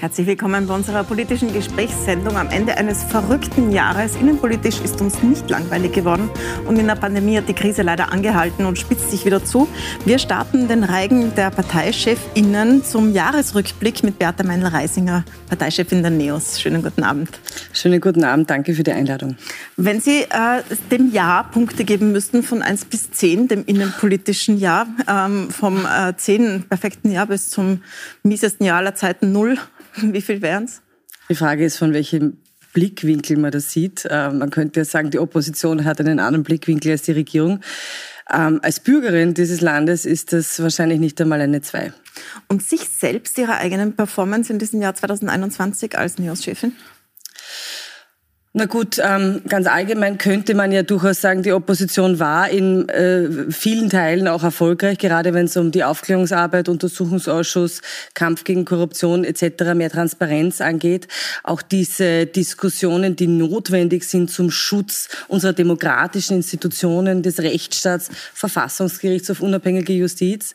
Herzlich 0.00 0.28
willkommen 0.28 0.68
bei 0.68 0.74
unserer 0.74 1.02
politischen 1.02 1.52
Gesprächssendung 1.52 2.36
am 2.36 2.50
Ende 2.50 2.76
eines 2.76 3.02
verrückten 3.02 3.72
Jahres. 3.72 4.14
Innenpolitisch 4.14 4.80
ist 4.80 5.00
uns 5.00 5.24
nicht 5.24 5.50
langweilig 5.50 5.92
geworden 5.92 6.30
und 6.66 6.78
in 6.78 6.86
der 6.86 6.94
Pandemie 6.94 7.36
hat 7.36 7.48
die 7.48 7.52
Krise 7.52 7.82
leider 7.82 8.12
angehalten 8.12 8.64
und 8.64 8.78
spitzt 8.78 9.10
sich 9.10 9.24
wieder 9.24 9.44
zu. 9.44 9.66
Wir 10.04 10.20
starten 10.20 10.68
den 10.68 10.84
Reigen 10.84 11.34
der 11.34 11.50
ParteichefInnen 11.50 12.84
zum 12.84 13.12
Jahresrückblick 13.12 14.04
mit 14.04 14.20
Bertha 14.20 14.44
Meinl-Reisinger, 14.44 15.24
Parteichefin 15.48 16.02
der 16.02 16.12
NEOS. 16.12 16.60
Schönen 16.60 16.84
guten 16.84 17.02
Abend. 17.02 17.30
Schönen 17.72 18.00
guten 18.00 18.22
Abend, 18.22 18.50
danke 18.50 18.74
für 18.74 18.84
die 18.84 18.92
Einladung. 18.92 19.36
Wenn 19.76 20.00
Sie 20.00 20.22
äh, 20.22 20.62
dem 20.92 21.10
Jahr 21.10 21.50
Punkte 21.50 21.82
geben 21.82 22.12
müssten 22.12 22.44
von 22.44 22.62
1 22.62 22.84
bis 22.84 23.10
10, 23.10 23.48
dem 23.48 23.64
innenpolitischen 23.66 24.58
Jahr, 24.58 24.86
ähm, 25.08 25.50
vom 25.50 25.84
äh, 25.84 26.16
10 26.16 26.66
perfekten 26.68 27.10
Jahr 27.10 27.26
bis 27.26 27.50
zum 27.50 27.82
miesesten 28.22 28.64
Jahr 28.64 28.78
aller 28.78 28.94
Zeiten 28.94 29.32
0, 29.32 29.58
Wie 30.12 30.22
viel 30.22 30.42
wären 30.42 30.64
es? 30.64 30.82
Die 31.28 31.34
Frage 31.34 31.64
ist, 31.64 31.76
von 31.76 31.92
welchem 31.92 32.38
Blickwinkel 32.72 33.36
man 33.36 33.50
das 33.50 33.72
sieht. 33.72 34.06
Ähm, 34.10 34.38
man 34.38 34.50
könnte 34.50 34.80
ja 34.80 34.84
sagen, 34.84 35.10
die 35.10 35.18
Opposition 35.18 35.84
hat 35.84 36.00
einen 36.00 36.20
anderen 36.20 36.44
Blickwinkel 36.44 36.92
als 36.92 37.02
die 37.02 37.12
Regierung. 37.12 37.60
Ähm, 38.30 38.60
als 38.62 38.80
Bürgerin 38.80 39.34
dieses 39.34 39.60
Landes 39.60 40.04
ist 40.04 40.32
das 40.32 40.60
wahrscheinlich 40.60 41.00
nicht 41.00 41.20
einmal 41.20 41.40
eine 41.40 41.62
Zwei. 41.62 41.92
Und 42.46 42.62
sich 42.62 42.88
selbst, 42.88 43.38
Ihre 43.38 43.56
eigenen 43.56 43.96
Performance 43.96 44.52
in 44.52 44.58
diesem 44.58 44.82
Jahr 44.82 44.94
2021 44.94 45.96
als 45.96 46.18
NEOS-Chefin? 46.18 46.72
Na 48.54 48.64
gut, 48.64 48.98
ähm, 48.98 49.42
ganz 49.46 49.66
allgemein 49.66 50.16
könnte 50.16 50.54
man 50.54 50.72
ja 50.72 50.82
durchaus 50.82 51.20
sagen, 51.20 51.42
die 51.42 51.52
Opposition 51.52 52.18
war 52.18 52.48
in 52.48 52.88
äh, 52.88 53.52
vielen 53.52 53.90
Teilen 53.90 54.26
auch 54.26 54.42
erfolgreich, 54.42 54.96
gerade 54.96 55.34
wenn 55.34 55.44
es 55.44 55.56
um 55.58 55.70
die 55.70 55.84
Aufklärungsarbeit, 55.84 56.70
Untersuchungsausschuss, 56.70 57.82
Kampf 58.14 58.44
gegen 58.44 58.64
Korruption 58.64 59.24
etc., 59.24 59.74
mehr 59.74 59.90
Transparenz 59.90 60.62
angeht. 60.62 61.08
Auch 61.44 61.60
diese 61.60 62.24
Diskussionen, 62.24 63.16
die 63.16 63.26
notwendig 63.26 64.04
sind 64.04 64.30
zum 64.30 64.50
Schutz 64.50 65.08
unserer 65.28 65.52
demokratischen 65.52 66.38
Institutionen, 66.38 67.22
des 67.22 67.40
Rechtsstaats, 67.40 68.08
Verfassungsgerichtshof, 68.32 69.40
unabhängige 69.40 69.92
Justiz. 69.92 70.54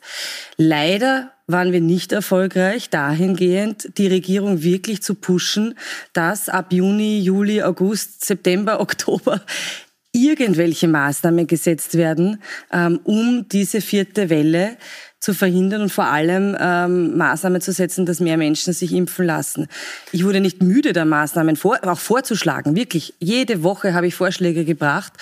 Leider 0.58 1.33
waren 1.47 1.72
wir 1.72 1.81
nicht 1.81 2.11
erfolgreich 2.11 2.89
dahingehend, 2.89 3.97
die 3.97 4.08
Regierung 4.08 4.63
wirklich 4.63 5.02
zu 5.02 5.16
pushen, 5.16 5.75
dass 6.13 6.49
ab 6.49 6.72
Juni, 6.72 7.19
Juli, 7.19 7.61
August, 7.61 8.25
September, 8.25 8.80
Oktober 8.81 9.41
irgendwelche 10.14 10.88
Maßnahmen 10.88 11.47
gesetzt 11.47 11.97
werden, 11.97 12.41
ähm, 12.71 12.99
um 13.03 13.47
diese 13.49 13.81
vierte 13.81 14.30
Welle 14.30 14.77
zu 15.24 15.34
verhindern 15.34 15.84
und 15.84 15.90
vor 15.90 16.08
allem 16.08 16.54
ähm, 16.60 17.16
Maßnahmen 17.16 17.62
zu 17.62 17.72
setzen, 17.72 18.06
dass 18.06 18.20
mehr 18.20 18.36
Menschen 18.36 18.74
sich 18.74 18.92
impfen 18.92 19.26
lassen. 19.26 19.68
Ich 20.12 20.26
wurde 20.26 20.42
nicht 20.42 20.62
müde, 20.62 20.92
da 20.92 21.06
Maßnahmen 21.06 21.56
vor, 21.56 21.78
auch 21.84 21.98
vorzuschlagen. 21.98 22.76
Wirklich, 22.76 23.14
jede 23.20 23.64
Woche 23.64 23.94
habe 23.94 24.06
ich 24.06 24.16
Vorschläge 24.16 24.66
gebracht, 24.66 25.14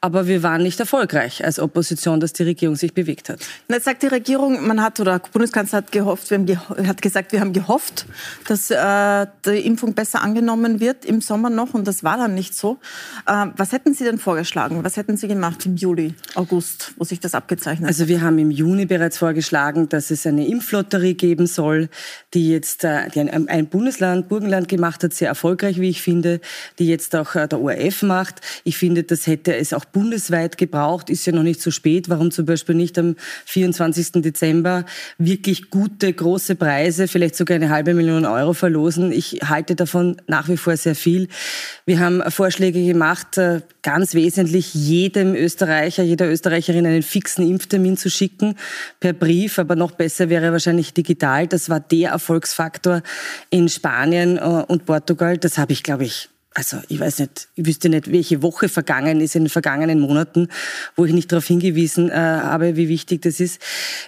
aber 0.00 0.28
wir 0.28 0.44
waren 0.44 0.62
nicht 0.62 0.78
erfolgreich 0.78 1.44
als 1.44 1.58
Opposition, 1.58 2.20
dass 2.20 2.32
die 2.32 2.44
Regierung 2.44 2.76
sich 2.76 2.94
bewegt 2.94 3.28
hat. 3.28 3.40
jetzt 3.68 3.86
sagt 3.86 4.04
die 4.04 4.06
Regierung, 4.06 4.64
man 4.68 4.80
hat 4.80 5.00
oder 5.00 5.18
der 5.18 5.28
Bundeskanzler 5.32 5.78
hat 5.78 5.90
gehofft, 5.90 6.30
wir 6.30 6.38
haben 6.38 6.46
geho 6.46 6.86
hat 6.86 7.02
gesagt, 7.02 7.32
wir 7.32 7.40
haben 7.40 7.52
gehofft, 7.52 8.06
dass 8.46 8.70
äh, 8.70 9.26
die 9.44 9.66
Impfung 9.66 9.94
besser 9.94 10.22
angenommen 10.22 10.78
wird 10.78 11.04
im 11.04 11.20
Sommer 11.20 11.50
noch 11.50 11.74
und 11.74 11.88
das 11.88 12.04
war 12.04 12.16
dann 12.16 12.36
nicht 12.36 12.54
so. 12.54 12.78
Äh, 13.26 13.46
was 13.56 13.72
hätten 13.72 13.94
Sie 13.94 14.04
denn 14.04 14.18
vorgeschlagen? 14.18 14.84
Was 14.84 14.96
hätten 14.96 15.16
Sie 15.16 15.26
gemacht 15.26 15.66
im 15.66 15.74
Juli, 15.74 16.14
August, 16.36 16.92
wo 16.98 17.02
sich 17.02 17.18
das 17.18 17.34
abgezeichnet 17.34 17.88
hat? 17.88 17.88
Also 17.88 18.06
wir 18.06 18.20
haben 18.20 18.38
im 18.38 18.52
Juni 18.52 18.86
bereits 18.86 19.18
vorgeschlagen, 19.18 19.39
vorgeschlagen, 19.40 19.88
dass 19.88 20.10
es 20.10 20.26
eine 20.26 20.46
Impflotterie 20.46 21.14
geben 21.14 21.46
soll, 21.46 21.88
die 22.34 22.50
jetzt 22.50 22.84
äh, 22.84 23.08
die 23.08 23.20
ein, 23.20 23.66
Bundesland, 23.66 24.28
Burgenland 24.28 24.68
gemacht 24.68 25.02
hat, 25.02 25.14
sehr 25.14 25.28
erfolgreich, 25.28 25.80
wie 25.80 25.88
ich 25.88 26.02
finde, 26.02 26.40
die 26.78 26.86
jetzt 26.86 27.16
auch 27.16 27.34
äh, 27.34 27.48
der 27.48 27.60
ORF 27.60 28.02
macht. 28.02 28.40
Ich 28.64 28.76
finde, 28.76 29.02
das 29.02 29.26
hätte 29.26 29.56
es 29.56 29.72
auch 29.72 29.84
bundesweit 29.86 30.58
gebraucht, 30.58 31.08
ist 31.08 31.26
ja 31.26 31.32
noch 31.32 31.42
nicht 31.42 31.62
so 31.62 31.70
spät. 31.70 32.08
Warum 32.08 32.30
zum 32.30 32.44
Beispiel 32.44 32.74
nicht 32.74 32.98
am 32.98 33.16
24. 33.46 34.22
Dezember 34.22 34.84
wirklich 35.18 35.70
gute, 35.70 36.12
große 36.12 36.54
Preise, 36.54 37.08
vielleicht 37.08 37.36
sogar 37.36 37.54
eine 37.54 37.70
halbe 37.70 37.94
Million 37.94 38.26
Euro 38.26 38.52
verlosen? 38.52 39.10
Ich 39.12 39.40
halte 39.44 39.74
davon 39.74 40.16
nach 40.26 40.48
wie 40.48 40.58
vor 40.58 40.76
sehr 40.76 40.94
viel. 40.94 41.28
Wir 41.86 42.00
haben 42.00 42.22
Vorschläge 42.30 42.84
gemacht, 42.84 43.38
äh, 43.38 43.60
ganz 43.82 44.14
wesentlich 44.14 44.74
jedem 44.74 45.34
Österreicher, 45.34 46.02
jeder 46.02 46.30
Österreicherin 46.30 46.86
einen 46.86 47.02
fixen 47.02 47.48
Impftermin 47.48 47.96
zu 47.96 48.10
schicken 48.10 48.56
per 49.00 49.14
Brief, 49.14 49.29
aber 49.58 49.76
noch 49.76 49.92
besser 49.92 50.28
wäre 50.28 50.52
wahrscheinlich 50.52 50.94
digital. 50.94 51.46
Das 51.46 51.68
war 51.68 51.80
der 51.80 52.10
Erfolgsfaktor 52.10 53.02
in 53.50 53.68
Spanien 53.68 54.36
äh, 54.36 54.40
und 54.40 54.86
Portugal. 54.86 55.38
Das 55.38 55.58
habe 55.58 55.72
ich, 55.72 55.82
glaube 55.82 56.04
ich, 56.04 56.28
also 56.54 56.78
ich 56.88 56.98
weiß 56.98 57.20
nicht, 57.20 57.48
ich 57.54 57.66
wüsste 57.66 57.88
nicht, 57.88 58.10
welche 58.10 58.42
Woche 58.42 58.68
vergangen 58.68 59.20
ist 59.20 59.36
in 59.36 59.44
den 59.44 59.50
vergangenen 59.50 60.00
Monaten, 60.00 60.48
wo 60.96 61.04
ich 61.04 61.12
nicht 61.12 61.30
darauf 61.30 61.46
hingewiesen 61.46 62.10
äh, 62.10 62.14
habe, 62.14 62.76
wie 62.76 62.88
wichtig 62.88 63.22
das 63.22 63.38
ist. 63.38 63.60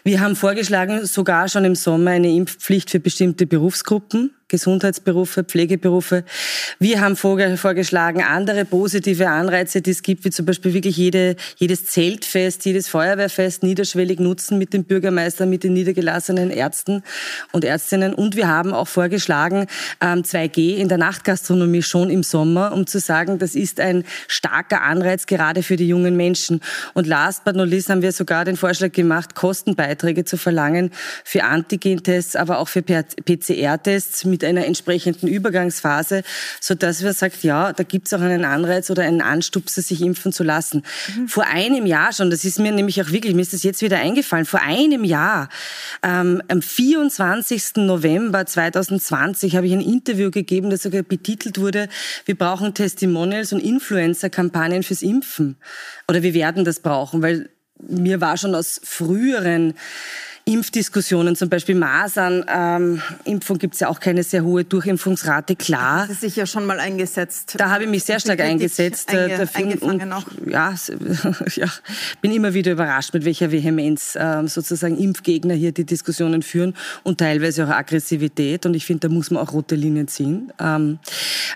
Wir 0.03 0.21
haben 0.21 0.35
vorgeschlagen, 0.35 1.07
sogar 1.07 1.49
schon 1.49 1.65
im 1.65 1.77
Sommer 1.77 2.11
eine 2.11 2.35
Impfpflicht 2.35 2.91
für 2.91 3.01
bestimmte 3.01 3.47
Berufsgruppen. 3.47 4.33
Gesundheitsberufe, 4.53 5.45
Pflegeberufe. 5.45 6.25
Wir 6.79 7.01
haben 7.01 7.17
vorgeschlagen, 7.17 8.23
andere 8.23 8.67
positive 8.67 9.31
Anreize, 9.31 9.81
die 9.81 9.93
es 9.93 10.03
gibt, 10.03 10.27
wie 10.27 10.31
zum 10.31 10.45
Beispiel 10.45 10.75
wirklich 10.75 10.99
jede, 10.99 11.37
jedes 11.57 11.87
Zeltfest, 11.87 12.67
jedes 12.67 12.87
Feuerwehrfest 12.87 13.63
niederschwellig 13.63 14.21
nutzen 14.21 14.59
mit 14.59 14.75
dem 14.75 14.85
Bürgermeister, 14.85 15.47
mit 15.47 15.65
den 15.65 15.73
niedergelassenen 15.73 16.51
Ärzten 16.51 17.03
und 17.53 17.65
Ärztinnen. 17.65 18.13
Und 18.13 18.37
wir 18.37 18.47
haben 18.47 18.75
auch 18.75 18.89
vorgeschlagen, 18.89 19.69
2G 20.03 20.75
ähm, 20.75 20.81
in 20.83 20.89
der 20.89 20.99
Nachtgastronomie 20.99 21.83
schon 21.83 22.11
im 22.11 22.23
Sommer, 22.23 22.73
um 22.75 22.87
zu 22.87 23.01
sagen, 23.01 23.39
das 23.39 23.55
ist 23.55 23.81
ein 23.81 24.05
starker 24.29 24.83
Anreiz 24.83 25.25
gerade 25.25 25.63
für 25.63 25.77
die 25.77 25.89
jungen 25.89 26.15
Menschen. 26.15 26.61
Und 26.93 27.07
last 27.07 27.45
but 27.45 27.57
not 27.57 27.69
least 27.69 27.89
haben 27.89 28.03
wir 28.03 28.13
sogar 28.13 28.45
den 28.45 28.59
Vorschlag 28.59 28.93
gemacht, 28.93 29.35
Kostenbeiträge 29.35 30.27
zu 30.27 30.37
verlangen 30.37 30.91
für 31.25 31.45
Antigentests, 31.45 32.37
aber 32.37 32.59
auch 32.59 32.69
für 32.69 32.83
PCR-Tests 32.83 34.27
mit 34.27 34.42
mit 34.43 34.49
einer 34.49 34.67
entsprechenden 34.67 35.29
Übergangsphase, 35.29 36.23
so 36.61 36.75
dass 36.75 37.03
wir 37.03 37.13
sagt, 37.13 37.43
ja, 37.45 37.73
da 37.73 37.83
gibt 37.85 38.09
es 38.09 38.15
auch 38.15 38.21
einen 38.21 38.45
Anreiz 38.45 38.91
oder 38.91 39.03
einen 39.03 39.21
Anstupser, 39.21 39.83
sich 39.83 40.03
impfen 40.03 40.33
zu 40.33 40.43
lassen. 40.43 40.83
Mhm. 41.17 41.29
Vor 41.29 41.47
einem 41.47 41.87
Jahr 41.87 42.13
schon, 42.13 42.31
das 42.31 42.45
ist 42.45 42.59
mir 42.59 42.73
nämlich 42.73 43.01
auch 43.03 43.11
wirklich, 43.11 43.35
mir 43.35 43.43
ist 43.43 43.53
das 43.53 43.63
jetzt 43.63 43.83
wieder 43.83 43.99
eingefallen, 43.99 44.45
vor 44.45 44.61
einem 44.61 45.05
Jahr, 45.05 45.49
ähm, 46.03 46.43
am 46.49 46.61
24. 46.61 47.77
November 47.77 48.45
2020 48.45 49.57
habe 49.57 49.67
ich 49.67 49.73
ein 49.73 49.81
Interview 49.81 50.31
gegeben, 50.31 50.71
das 50.71 50.83
sogar 50.83 51.03
betitelt 51.03 51.59
wurde, 51.59 51.89
wir 52.25 52.37
brauchen 52.37 52.75
Testimonials 52.75 53.53
und 53.53 53.61
Influencer-Kampagnen 53.61 54.83
fürs 54.83 55.03
Impfen. 55.03 55.57
Oder 56.09 56.23
wir 56.23 56.35
werden 56.35 56.65
das 56.65 56.81
brauchen, 56.81 57.23
weil 57.23 57.49
mir 57.79 58.21
war 58.21 58.37
schon 58.37 58.55
aus 58.55 58.81
früheren 58.83 59.75
Impfdiskussionen, 60.45 61.37
zum 61.37 61.49
Beispiel 61.49 61.77
Masern, 61.77 62.45
ähm, 62.53 63.01
Impfung 63.25 63.59
gibt 63.59 63.75
es 63.75 63.81
ja 63.81 63.89
auch 63.89 64.01
keine 64.01 64.25
sehr 64.25 64.43
hohe 64.43 64.65
Durchimpfungsrate, 64.65 65.55
klar. 65.55 66.03
Das 66.03 66.17
ist 66.17 66.21
sich 66.23 66.37
ja 66.37 66.47
schon 66.47 66.67
mal 66.67 66.81
eingesetzt. 66.81 67.55
Da 67.59 67.71
habe 67.71 67.85
ich 67.85 67.91
mich 67.91 68.03
sehr 68.03 68.19
stark 68.19 68.41
eingesetzt. 68.41 69.11
Einge, 69.11 69.35
äh, 69.35 69.39
dafür 69.39 69.83
und, 69.83 70.13
auch. 70.13 70.25
Ja, 70.45 70.75
ja, 71.55 71.69
bin 72.21 72.33
immer 72.33 72.55
wieder 72.55 72.73
überrascht, 72.73 73.15
mit 73.15 73.25
welcher 73.25 73.53
Vehemenz 73.53 74.19
ähm, 74.19 74.49
sozusagen 74.49 74.99
Impfgegner 74.99 75.55
hier 75.55 75.71
die 75.71 75.85
Diskussionen 75.85 76.43
führen 76.43 76.75
und 77.05 77.19
teilweise 77.19 77.65
auch 77.65 77.71
Aggressivität. 77.71 78.67
Und 78.67 78.75
ich 78.75 78.85
finde, 78.85 79.09
da 79.09 79.15
muss 79.15 79.31
man 79.31 79.43
auch 79.43 79.53
rote 79.53 79.77
Linien 79.77 80.09
ziehen. 80.09 80.53
Ähm, 80.59 80.99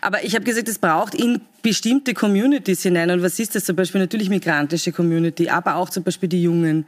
aber 0.00 0.22
ich 0.24 0.36
habe 0.36 0.44
gesagt, 0.44 0.68
es 0.68 0.78
braucht 0.78 1.14
in 1.16 1.40
bestimmte 1.62 2.14
Communities 2.14 2.82
hinein. 2.82 3.10
Und 3.10 3.22
was 3.22 3.40
ist 3.40 3.56
das 3.56 3.64
zum 3.64 3.74
Beispiel? 3.74 4.00
Natürlich 4.00 4.28
migrantische 4.28 4.92
Community, 4.92 5.48
aber 5.48 5.74
auch 5.74 5.90
zum 5.90 6.04
Beispiel 6.04 6.28
die 6.28 6.42
Jungen. 6.42 6.86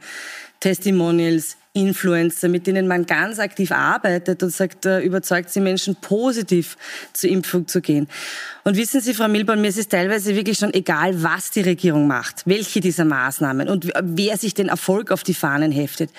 Testimonials, 0.59 1.57
Influencer, 1.73 2.49
mit 2.49 2.67
denen 2.67 2.87
man 2.87 3.05
ganz 3.05 3.39
aktiv 3.39 3.71
arbeitet 3.71 4.41
und 4.41 4.49
sagt, 4.49 4.85
äh, 4.85 4.99
überzeugt 5.01 5.49
sie 5.51 5.59
Menschen 5.59 5.95
positiv 5.95 6.77
zur 7.13 7.29
Impfung 7.29 7.67
zu 7.67 7.79
gehen. 7.79 8.07
Und 8.63 8.75
wissen 8.75 9.01
Sie, 9.01 9.13
Frau 9.13 9.27
Milborn, 9.27 9.61
mir 9.61 9.67
ist 9.67 9.77
es 9.77 9.87
teilweise 9.87 10.35
wirklich 10.35 10.57
schon 10.57 10.73
egal, 10.73 11.21
was 11.21 11.51
die 11.51 11.61
Regierung 11.61 12.07
macht, 12.07 12.41
welche 12.45 12.81
dieser 12.81 13.05
Maßnahmen 13.05 13.69
und 13.69 13.91
wer 14.01 14.37
sich 14.37 14.53
den 14.55 14.67
Erfolg 14.67 15.11
auf 15.11 15.23
die 15.23 15.35
Fahnen 15.35 15.71
heftet. 15.71 16.09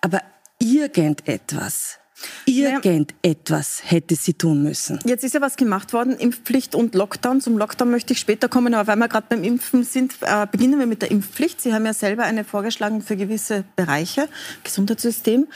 Aber 0.00 0.22
irgendetwas 0.58 1.98
Irgendetwas 2.46 3.82
hätte 3.84 4.14
sie 4.16 4.34
tun 4.34 4.62
müssen. 4.62 4.98
Jetzt 5.04 5.24
ist 5.24 5.34
ja 5.34 5.40
was 5.40 5.56
gemacht 5.56 5.92
worden, 5.92 6.16
Impfpflicht 6.16 6.74
und 6.74 6.94
Lockdown. 6.94 7.40
Zum 7.40 7.58
Lockdown 7.58 7.90
möchte 7.90 8.12
ich 8.12 8.20
später 8.20 8.48
kommen, 8.48 8.74
aber 8.74 8.86
weil 8.88 8.96
wir 8.96 9.08
gerade 9.08 9.26
beim 9.28 9.44
Impfen 9.44 9.84
sind, 9.84 10.14
äh, 10.20 10.46
beginnen 10.50 10.78
wir 10.78 10.86
mit 10.86 11.02
der 11.02 11.10
Impfpflicht. 11.10 11.60
Sie 11.60 11.72
haben 11.72 11.86
ja 11.86 11.94
selber 11.94 12.24
eine 12.24 12.44
vorgeschlagen 12.44 13.02
für 13.02 13.16
gewisse 13.16 13.64
Bereiche, 13.76 14.28
Gesundheitssystem. 14.64 15.46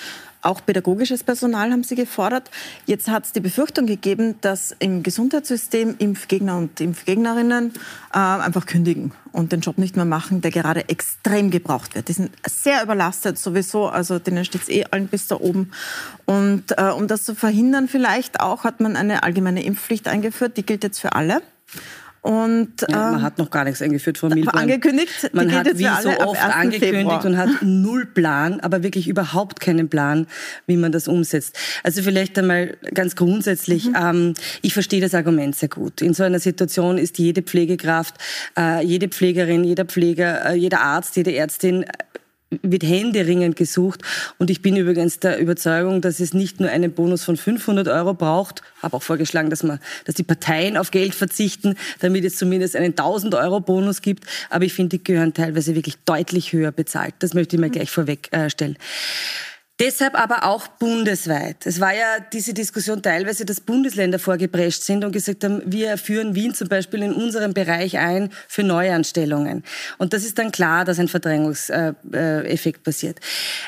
Auch 0.46 0.64
pädagogisches 0.64 1.24
Personal 1.24 1.72
haben 1.72 1.82
Sie 1.82 1.96
gefordert. 1.96 2.52
Jetzt 2.86 3.08
hat 3.08 3.24
es 3.24 3.32
die 3.32 3.40
Befürchtung 3.40 3.86
gegeben, 3.86 4.36
dass 4.42 4.76
im 4.78 5.02
Gesundheitssystem 5.02 5.96
Impfgegner 5.98 6.56
und 6.56 6.80
Impfgegnerinnen 6.80 7.72
äh, 8.14 8.18
einfach 8.18 8.64
kündigen 8.64 9.10
und 9.32 9.50
den 9.50 9.60
Job 9.60 9.76
nicht 9.76 9.96
mehr 9.96 10.04
machen, 10.04 10.42
der 10.42 10.52
gerade 10.52 10.88
extrem 10.88 11.50
gebraucht 11.50 11.96
wird. 11.96 12.06
Die 12.06 12.12
sind 12.12 12.30
sehr 12.46 12.80
überlastet 12.84 13.38
sowieso, 13.38 13.88
also 13.88 14.20
denen 14.20 14.44
steht 14.44 14.62
es 14.62 14.68
eh 14.68 14.84
allen 14.84 15.08
bis 15.08 15.26
da 15.26 15.34
oben. 15.34 15.72
Und 16.26 16.78
äh, 16.78 16.92
um 16.96 17.08
das 17.08 17.24
zu 17.24 17.34
verhindern 17.34 17.88
vielleicht 17.88 18.38
auch, 18.38 18.62
hat 18.62 18.78
man 18.78 18.94
eine 18.94 19.24
allgemeine 19.24 19.64
Impfpflicht 19.64 20.06
eingeführt, 20.06 20.56
die 20.56 20.64
gilt 20.64 20.84
jetzt 20.84 21.00
für 21.00 21.14
alle. 21.14 21.42
Und, 22.26 22.80
ja, 22.80 22.96
man 22.96 23.14
ähm, 23.14 23.22
hat 23.22 23.38
noch 23.38 23.50
gar 23.50 23.62
nichts 23.62 23.80
eingeführt 23.80 24.18
von 24.18 24.30
Milborn. 24.30 24.58
Angekündigt. 24.58 25.30
Man 25.32 25.52
hat 25.52 25.78
wie 25.78 25.86
so 26.02 26.08
oft 26.08 26.42
angekündigt 26.42 26.96
Februar. 26.96 27.24
und 27.24 27.36
hat 27.36 27.50
null 27.62 28.04
Plan, 28.04 28.58
aber 28.58 28.82
wirklich 28.82 29.06
überhaupt 29.06 29.60
keinen 29.60 29.88
Plan, 29.88 30.26
wie 30.66 30.76
man 30.76 30.90
das 30.90 31.06
umsetzt. 31.06 31.56
Also 31.84 32.02
vielleicht 32.02 32.36
einmal 32.36 32.76
ganz 32.92 33.14
grundsätzlich, 33.14 33.86
mhm. 33.90 33.96
ähm, 33.96 34.34
ich 34.60 34.74
verstehe 34.74 35.00
das 35.00 35.14
Argument 35.14 35.54
sehr 35.54 35.68
gut. 35.68 36.02
In 36.02 36.14
so 36.14 36.24
einer 36.24 36.40
Situation 36.40 36.98
ist 36.98 37.16
jede 37.18 37.42
Pflegekraft, 37.42 38.16
äh, 38.58 38.84
jede 38.84 39.06
Pflegerin, 39.06 39.62
jeder 39.62 39.84
Pfleger, 39.84 40.46
äh, 40.46 40.54
jeder 40.56 40.80
Arzt, 40.80 41.14
jede 41.14 41.32
Ärztin 41.32 41.84
wird 42.50 42.84
händeringend 42.84 43.56
gesucht. 43.56 44.02
Und 44.38 44.50
ich 44.50 44.62
bin 44.62 44.76
übrigens 44.76 45.18
der 45.18 45.38
Überzeugung, 45.38 46.00
dass 46.00 46.20
es 46.20 46.32
nicht 46.32 46.60
nur 46.60 46.70
einen 46.70 46.92
Bonus 46.92 47.24
von 47.24 47.36
500 47.36 47.88
Euro 47.88 48.14
braucht. 48.14 48.62
Habe 48.82 48.96
auch 48.96 49.02
vorgeschlagen, 49.02 49.50
dass 49.50 49.62
man, 49.62 49.80
dass 50.04 50.14
die 50.14 50.22
Parteien 50.22 50.76
auf 50.76 50.90
Geld 50.90 51.14
verzichten, 51.14 51.76
damit 52.00 52.24
es 52.24 52.36
zumindest 52.36 52.76
einen 52.76 52.92
1000 52.92 53.34
Euro 53.34 53.60
Bonus 53.60 54.00
gibt. 54.00 54.24
Aber 54.50 54.64
ich 54.64 54.74
finde, 54.74 54.98
die 54.98 55.04
gehören 55.04 55.34
teilweise 55.34 55.74
wirklich 55.74 55.96
deutlich 56.04 56.52
höher 56.52 56.72
bezahlt. 56.72 57.14
Das 57.18 57.34
möchte 57.34 57.56
ich 57.56 57.60
mir 57.60 57.70
gleich 57.70 57.90
vorwegstellen. 57.90 58.76
Äh, 58.76 58.78
Deshalb 59.78 60.18
aber 60.18 60.44
auch 60.44 60.68
bundesweit. 60.68 61.66
Es 61.66 61.80
war 61.80 61.94
ja 61.94 62.18
diese 62.32 62.54
Diskussion 62.54 63.02
teilweise, 63.02 63.44
dass 63.44 63.60
Bundesländer 63.60 64.18
vorgeprescht 64.18 64.82
sind 64.82 65.04
und 65.04 65.12
gesagt 65.12 65.44
haben, 65.44 65.60
wir 65.66 65.98
führen 65.98 66.34
Wien 66.34 66.54
zum 66.54 66.68
Beispiel 66.68 67.02
in 67.02 67.12
unserem 67.12 67.52
Bereich 67.52 67.98
ein 67.98 68.30
für 68.48 68.62
Neuanstellungen. 68.62 69.64
Und 69.98 70.14
das 70.14 70.24
ist 70.24 70.38
dann 70.38 70.50
klar, 70.50 70.86
dass 70.86 70.98
ein 70.98 71.08
Verdrängungseffekt 71.08 72.84
passiert. 72.84 73.20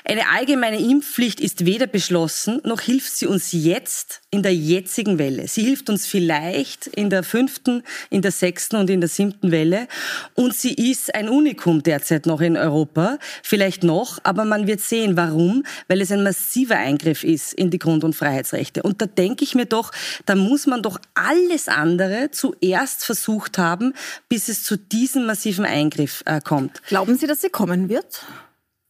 Eine 0.05 0.23
allgemeine 0.35 0.79
Impfpflicht 0.79 1.41
ist 1.41 1.67
weder 1.67 1.87
beschlossen, 1.87 2.63
noch 2.65 2.81
hilft 2.81 3.15
sie 3.15 3.27
uns 3.27 3.53
jetzt 3.53 4.23
in 4.31 4.43
der 4.43 4.55
jetzigen 4.55 5.19
Welle. 5.19 5.47
Sie 5.47 5.63
hilft 5.63 5.91
uns 5.91 6.07
vielleicht 6.07 6.87
in 6.87 7.11
der 7.11 7.23
fünften, 7.23 7.83
in 8.09 8.23
der 8.23 8.33
sechsten 8.33 8.77
und 8.77 8.89
in 8.89 9.01
der 9.01 9.09
siebten 9.11 9.51
Welle. 9.51 9.89
Und 10.35 10.55
sie 10.55 10.73
ist 10.73 11.15
ein 11.15 11.29
Unikum 11.29 11.83
derzeit 11.83 12.25
noch 12.25 12.41
in 12.41 12.57
Europa. 12.57 13.19
Vielleicht 13.43 13.83
noch, 13.83 14.21
aber 14.23 14.47
man 14.47 14.67
wird 14.67 14.81
sehen, 14.81 15.19
warum. 15.19 15.65
Weil 15.87 15.98
weil 15.99 16.03
es 16.03 16.13
ein 16.13 16.23
massiver 16.23 16.77
Eingriff 16.77 17.25
ist 17.25 17.53
in 17.53 17.71
die 17.71 17.79
Grund- 17.81 18.05
und 18.05 18.15
Freiheitsrechte. 18.15 18.85
Und 18.85 19.03
da 19.03 19.07
denke 19.07 19.43
ich 19.43 19.57
mir 19.57 19.67
doch, 19.67 19.91
da 20.27 20.37
muss 20.37 20.69
man 20.69 20.81
doch 20.81 21.01
alles 21.15 21.67
andere 21.67 22.31
zuerst 22.31 23.05
versucht 23.05 23.59
haben, 23.59 23.95
bis 24.29 24.49
es 24.49 24.63
zu 24.63 24.77
diesem 24.77 25.27
massiven 25.27 25.65
Eingriff 25.65 26.23
äh, 26.25 26.41
kommt. 26.41 26.85
Glauben 26.85 27.19
Sie, 27.19 27.27
dass 27.27 27.41
sie 27.41 27.51
kommen 27.51 27.89
wird? 27.89 28.25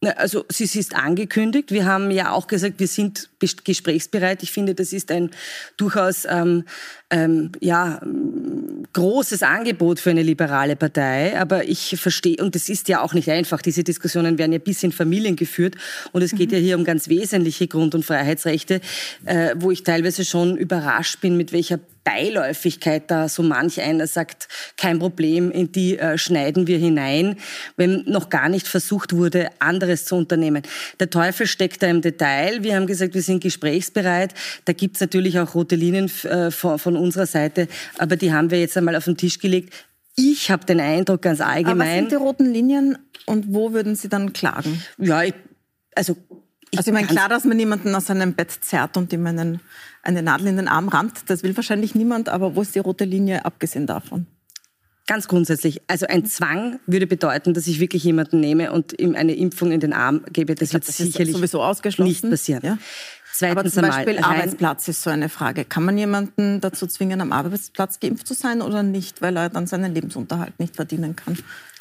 Also 0.01 0.45
sie 0.47 0.63
ist 0.63 0.95
angekündigt. 0.95 1.71
Wir 1.71 1.85
haben 1.85 2.09
ja 2.09 2.31
auch 2.31 2.47
gesagt, 2.47 2.75
wir 2.79 2.87
sind 2.87 3.29
gesprächsbereit. 3.39 4.43
Ich 4.43 4.51
finde, 4.53 4.73
das 4.73 4.93
ist 4.93 5.11
ein 5.11 5.31
durchaus 5.75 6.23
ähm, 6.23 6.63
ähm, 7.09 7.51
ja, 7.59 7.99
großes 8.93 9.43
Angebot 9.43 9.99
für 9.99 10.11
eine 10.11 10.23
liberale 10.23 10.77
Partei. 10.77 11.37
Aber 11.37 11.67
ich 11.67 11.99
verstehe, 11.99 12.37
und 12.37 12.55
das 12.55 12.69
ist 12.69 12.87
ja 12.87 13.01
auch 13.01 13.13
nicht 13.13 13.29
einfach, 13.29 13.61
diese 13.61 13.83
Diskussionen 13.83 14.37
werden 14.37 14.53
ja 14.53 14.59
bis 14.59 14.83
in 14.83 14.93
Familien 14.93 15.35
geführt. 15.35 15.75
Und 16.13 16.21
es 16.21 16.31
geht 16.31 16.51
mhm. 16.51 16.55
ja 16.55 16.61
hier 16.61 16.77
um 16.77 16.85
ganz 16.85 17.09
wesentliche 17.09 17.67
Grund- 17.67 17.93
und 17.93 18.05
Freiheitsrechte, 18.05 18.79
äh, 19.25 19.53
wo 19.57 19.69
ich 19.69 19.83
teilweise 19.83 20.23
schon 20.23 20.55
überrascht 20.55 21.19
bin, 21.19 21.35
mit 21.35 21.51
welcher 21.51 21.81
Beiläufigkeit 22.09 23.11
da 23.11 23.29
so 23.29 23.43
manch 23.43 23.81
einer 23.81 24.07
sagt, 24.07 24.47
kein 24.77 24.97
Problem, 24.97 25.51
in 25.51 25.71
die 25.71 25.99
äh, 25.99 26.17
schneiden 26.17 26.65
wir 26.65 26.79
hinein, 26.79 27.35
wenn 27.77 28.03
noch 28.05 28.29
gar 28.29 28.49
nicht 28.49 28.67
versucht 28.67 29.13
wurde, 29.13 29.49
anderes 29.59 30.05
zu 30.05 30.15
unternehmen. 30.15 30.63
Der 30.99 31.11
Teufel 31.11 31.45
steckt 31.45 31.83
da 31.83 31.87
im 31.87 32.01
Detail. 32.01 32.63
Wir 32.63 32.75
haben 32.75 32.87
gesagt, 32.87 33.13
wir 33.13 33.21
sind 33.21 33.43
gesprächsbereit. 33.43 34.33
Da 34.65 34.73
gibt 34.73 34.95
es 34.95 35.01
natürlich 35.01 35.39
auch 35.39 35.53
rote 35.53 35.75
Linien 35.75 36.11
äh, 36.23 36.49
von, 36.49 36.79
von 36.79 36.97
unserer 36.97 37.27
Seite, 37.27 37.67
aber 37.99 38.15
die 38.15 38.33
haben 38.33 38.49
wir 38.49 38.59
jetzt 38.59 38.75
einmal 38.75 38.95
auf 38.95 39.05
den 39.05 39.17
Tisch 39.17 39.37
gelegt. 39.37 39.73
Ich 40.15 40.49
habe 40.49 40.65
den 40.65 40.79
Eindruck 40.79 41.21
ganz 41.21 41.41
allgemein. 41.41 41.69
Aber 41.69 41.79
was 41.79 41.95
sind 41.95 42.11
die 42.11 42.15
roten 42.15 42.51
Linien 42.51 42.97
und 43.25 43.53
wo 43.53 43.71
würden 43.71 43.95
Sie 43.95 44.09
dann 44.09 44.33
klagen? 44.33 44.83
Ja, 44.97 45.23
ich, 45.23 45.35
also 45.95 46.17
ich 46.71 46.77
also 46.79 46.89
ich 46.89 46.93
meine, 46.93 47.07
klar, 47.07 47.29
dass 47.29 47.45
man 47.45 47.57
niemanden 47.57 47.93
aus 47.95 48.07
seinem 48.07 48.33
Bett 48.33 48.51
zerrt 48.51 48.97
und 48.97 49.11
ihm 49.13 49.25
einen 49.25 49.59
eine 50.01 50.23
Nadel 50.23 50.47
in 50.47 50.57
den 50.57 50.67
Arm 50.67 50.87
rammt. 50.87 51.29
Das 51.29 51.43
will 51.43 51.55
wahrscheinlich 51.55 51.95
niemand, 51.95 52.29
aber 52.29 52.55
wo 52.55 52.61
ist 52.61 52.75
die 52.75 52.79
rote 52.79 53.05
Linie, 53.05 53.45
abgesehen 53.45 53.87
davon? 53.87 54.27
Ganz 55.07 55.27
grundsätzlich. 55.27 55.81
Also 55.87 56.05
ein 56.05 56.25
Zwang 56.25 56.79
würde 56.85 57.07
bedeuten, 57.07 57.55
dass 57.55 57.65
ich 57.65 57.79
wirklich 57.79 58.03
jemanden 58.03 58.39
nehme 58.39 58.71
und 58.71 58.99
ihm 58.99 59.15
eine 59.15 59.33
Impfung 59.33 59.71
in 59.71 59.79
den 59.79 59.91
Arm 59.91 60.21
gebe. 60.31 60.53
Das 60.53 60.71
wird 60.71 60.87
das 60.87 60.97
sicherlich 60.97 61.35
sowieso 61.35 61.63
ausgeschlossen. 61.63 62.09
nicht 62.09 62.29
passieren. 62.29 62.61
Ja? 62.63 62.77
Zweitens 63.33 63.59
Aber 63.59 63.69
zum 63.71 63.81
Beispiel 63.81 64.17
einmal, 64.17 64.35
Arbeitsplatz 64.35 64.87
ist 64.87 65.01
so 65.01 65.09
eine 65.09 65.29
Frage. 65.29 65.65
Kann 65.65 65.83
man 65.83 65.97
jemanden 65.97 66.61
dazu 66.61 66.85
zwingen, 66.85 67.21
am 67.21 67.31
Arbeitsplatz 67.31 67.99
geimpft 67.99 68.27
zu 68.27 68.35
sein 68.35 68.61
oder 68.61 68.83
nicht, 68.83 69.21
weil 69.23 69.35
er 69.35 69.49
dann 69.49 69.65
seinen 69.65 69.93
Lebensunterhalt 69.93 70.59
nicht 70.59 70.75
verdienen 70.75 71.15
kann, 71.15 71.37